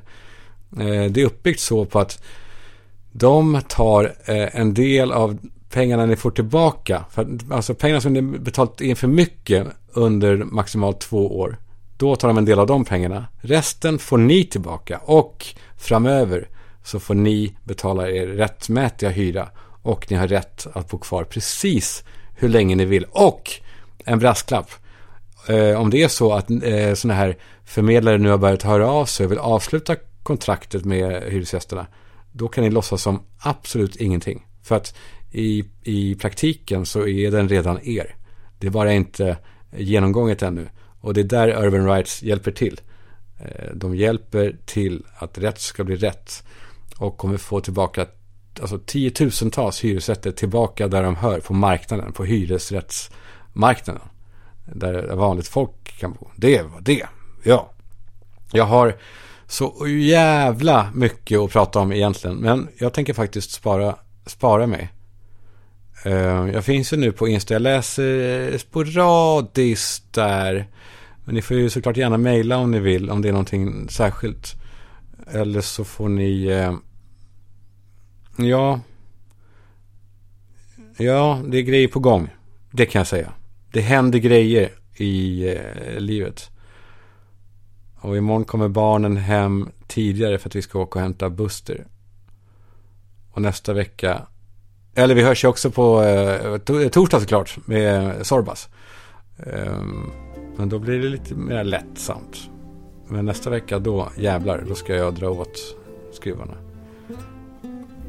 Eh, 0.79 1.11
det 1.11 1.21
är 1.21 1.25
uppbyggt 1.25 1.59
så 1.59 1.85
på 1.85 1.99
att 1.99 2.23
de 3.11 3.61
tar 3.67 4.03
eh, 4.25 4.59
en 4.59 4.73
del 4.73 5.11
av 5.11 5.37
pengarna 5.69 6.05
ni 6.05 6.15
får 6.15 6.31
tillbaka. 6.31 7.05
För, 7.11 7.37
alltså 7.51 7.73
pengarna 7.75 8.01
som 8.01 8.13
ni 8.13 8.21
betalat 8.21 8.81
in 8.81 8.95
för 8.95 9.07
mycket 9.07 9.67
under 9.93 10.37
maximalt 10.37 10.99
två 10.99 11.39
år. 11.39 11.57
Då 11.97 12.15
tar 12.15 12.27
de 12.27 12.37
en 12.37 12.45
del 12.45 12.59
av 12.59 12.67
de 12.67 12.85
pengarna. 12.85 13.25
Resten 13.41 13.99
får 13.99 14.17
ni 14.17 14.43
tillbaka 14.43 14.97
och 14.97 15.45
framöver 15.77 16.47
så 16.83 16.99
får 16.99 17.15
ni 17.15 17.55
betala 17.63 18.09
er 18.09 18.27
rättmätiga 18.27 19.09
hyra. 19.09 19.49
Och 19.81 20.11
ni 20.11 20.17
har 20.17 20.27
rätt 20.27 20.67
att 20.73 20.89
bo 20.89 20.97
kvar 20.97 21.23
precis 21.23 22.03
hur 22.35 22.49
länge 22.49 22.75
ni 22.75 22.85
vill. 22.85 23.05
Och 23.11 23.51
en 24.05 24.19
brasklapp. 24.19 24.71
Eh, 25.47 25.81
om 25.81 25.89
det 25.89 26.03
är 26.03 26.07
så 26.07 26.33
att 26.33 26.49
eh, 26.49 26.93
sådana 26.93 27.13
här 27.13 27.37
förmedlare 27.65 28.17
nu 28.17 28.29
har 28.29 28.37
börjat 28.37 28.63
höra 28.63 28.89
av 28.89 29.05
sig 29.05 29.25
och 29.25 29.31
vill 29.31 29.39
avsluta 29.39 29.95
kontraktet 30.25 30.85
med 30.85 31.23
hyresgästerna. 31.23 31.87
Då 32.31 32.47
kan 32.47 32.63
ni 32.63 32.69
låtsas 32.69 33.01
som 33.01 33.23
absolut 33.39 33.95
ingenting. 33.95 34.45
För 34.63 34.75
att 34.75 34.95
i, 35.31 35.65
i 35.83 36.15
praktiken 36.15 36.85
så 36.85 37.07
är 37.07 37.31
den 37.31 37.49
redan 37.49 37.79
er. 37.83 38.15
Det 38.59 38.67
är 38.67 38.71
bara 38.71 38.93
inte 38.93 39.37
genomgånget 39.77 40.41
ännu. 40.41 40.69
Och 41.01 41.13
det 41.13 41.21
är 41.21 41.23
där 41.23 41.65
Urban 41.65 41.87
Rights 41.87 42.23
hjälper 42.23 42.51
till. 42.51 42.81
Eh, 43.37 43.75
de 43.75 43.95
hjälper 43.95 44.57
till 44.65 45.03
att 45.17 45.37
rätt 45.37 45.59
ska 45.59 45.83
bli 45.83 45.95
rätt. 45.95 46.43
Och 46.97 47.17
kommer 47.17 47.37
få 47.37 47.59
tillbaka 47.61 48.05
alltså, 48.61 48.79
tiotusentals 48.85 49.83
hyresrätter 49.83 50.31
tillbaka 50.31 50.87
där 50.87 51.03
de 51.03 51.15
hör 51.15 51.39
på 51.39 51.53
marknaden, 51.53 52.13
på 52.13 52.25
hyresrättsmarknaden. 52.25 54.01
Där 54.65 55.15
vanligt 55.15 55.47
folk 55.47 55.99
kan 55.99 56.13
bo. 56.13 56.27
Det 56.35 56.61
var 56.61 56.81
det. 56.81 57.05
Ja. 57.43 57.71
Jag 58.51 58.65
har 58.65 58.95
så 59.47 59.87
jävla 59.87 60.91
mycket 60.93 61.39
att 61.39 61.51
prata 61.51 61.79
om 61.79 61.91
egentligen. 61.91 62.35
Men 62.35 62.67
jag 62.77 62.93
tänker 62.93 63.13
faktiskt 63.13 63.51
spara, 63.51 63.95
spara 64.25 64.67
mig. 64.67 64.89
Eh, 66.05 66.49
jag 66.53 66.65
finns 66.65 66.93
ju 66.93 66.97
nu 66.97 67.11
på 67.11 67.27
Insta. 67.27 67.53
Jag 67.53 67.61
läser 67.61 68.57
sporadiskt 68.57 70.13
där. 70.13 70.67
Men 71.25 71.35
ni 71.35 71.41
får 71.41 71.57
ju 71.57 71.69
såklart 71.69 71.97
gärna 71.97 72.17
mejla 72.17 72.57
om 72.57 72.71
ni 72.71 72.79
vill. 72.79 73.09
Om 73.09 73.21
det 73.21 73.27
är 73.27 73.33
någonting 73.33 73.89
särskilt. 73.89 74.53
Eller 75.31 75.61
så 75.61 75.83
får 75.83 76.09
ni... 76.09 76.45
Eh, 76.45 76.73
ja. 78.37 78.79
Ja, 80.97 81.41
det 81.47 81.57
är 81.57 81.61
grejer 81.61 81.87
på 81.87 81.99
gång. 81.99 82.29
Det 82.71 82.85
kan 82.85 82.99
jag 82.99 83.07
säga. 83.07 83.33
Det 83.71 83.81
händer 83.81 84.19
grejer 84.19 84.69
i 84.97 85.47
eh, 85.49 85.99
livet. 85.99 86.49
Och 88.05 88.17
imorgon 88.17 88.45
kommer 88.45 88.67
barnen 88.67 89.17
hem 89.17 89.69
tidigare 89.87 90.37
för 90.37 90.49
att 90.49 90.55
vi 90.55 90.61
ska 90.61 90.79
åka 90.79 90.99
och 90.99 91.03
hämta 91.03 91.29
Buster. 91.29 91.87
Och 93.31 93.41
nästa 93.41 93.73
vecka, 93.73 94.21
eller 94.95 95.15
vi 95.15 95.23
hörs 95.23 95.43
ju 95.43 95.47
också 95.47 95.71
på 95.71 96.03
eh, 96.03 96.53
eh 96.81 96.89
torsdag 96.89 97.19
såklart 97.19 97.67
med 97.67 98.05
eh, 98.05 98.21
Sorbas. 98.21 98.69
Eh, 99.37 99.83
men 100.57 100.69
då 100.69 100.79
blir 100.79 100.99
det 100.99 101.09
lite 101.09 101.35
mer 101.35 101.63
lättsamt. 101.63 102.49
Men 103.07 103.25
nästa 103.25 103.49
vecka 103.49 103.79
då, 103.79 104.09
jävlar, 104.17 104.63
då 104.67 104.75
ska 104.75 104.95
jag 104.95 105.13
dra 105.13 105.29
åt 105.29 105.75
skruvarna. 106.13 106.57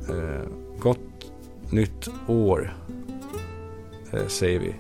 Eh, 0.09 0.49
gott 0.79 1.33
nytt 1.71 2.09
år, 2.27 2.77
eh, 4.13 4.27
säger 4.27 4.61
vi. 4.61 4.75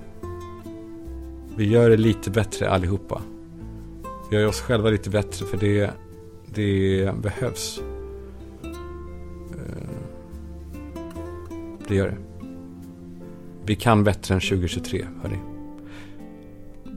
Vi 1.56 1.68
gör 1.68 1.90
det 1.90 1.96
lite 1.96 2.30
bättre 2.30 2.70
allihopa. 2.70 3.22
Vi 4.30 4.36
gör 4.36 4.46
oss 4.46 4.60
själva 4.60 4.90
lite 4.90 5.10
bättre 5.10 5.46
för 5.46 5.56
det, 5.56 5.90
det 6.46 7.14
behövs. 7.22 7.80
Eh, 9.54 9.88
det 11.88 11.94
gör 11.94 12.06
det. 12.08 12.16
Vi 13.64 13.76
kan 13.76 14.04
bättre 14.04 14.34
än 14.34 14.40
2023, 14.40 15.06
hörni. 15.22 15.38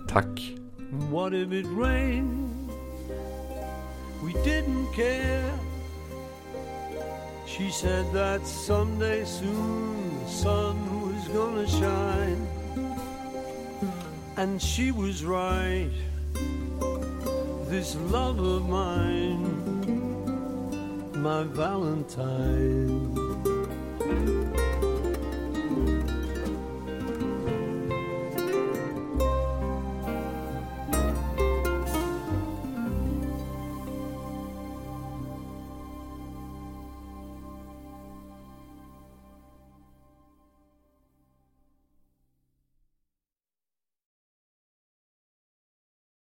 Tack. 0.08 0.56
What 1.12 1.34
if 1.34 1.52
it 1.52 1.66
rained? 1.78 2.50
We 4.24 4.34
didn't 4.34 4.94
care. 4.96 5.52
She 7.46 7.72
said 7.72 8.06
that 8.14 8.48
someday 8.48 9.26
soon 9.26 10.20
the 10.24 10.30
sun 10.30 10.76
was 11.02 11.28
gonna 11.28 11.68
shine. 11.68 12.48
And 14.38 14.62
she 14.62 14.92
was 14.92 15.24
right. 15.24 16.09
This 17.70 17.96
love 18.10 18.40
of 18.40 18.68
mine, 18.68 19.44
my 21.22 21.44
Valentine. 21.44 23.29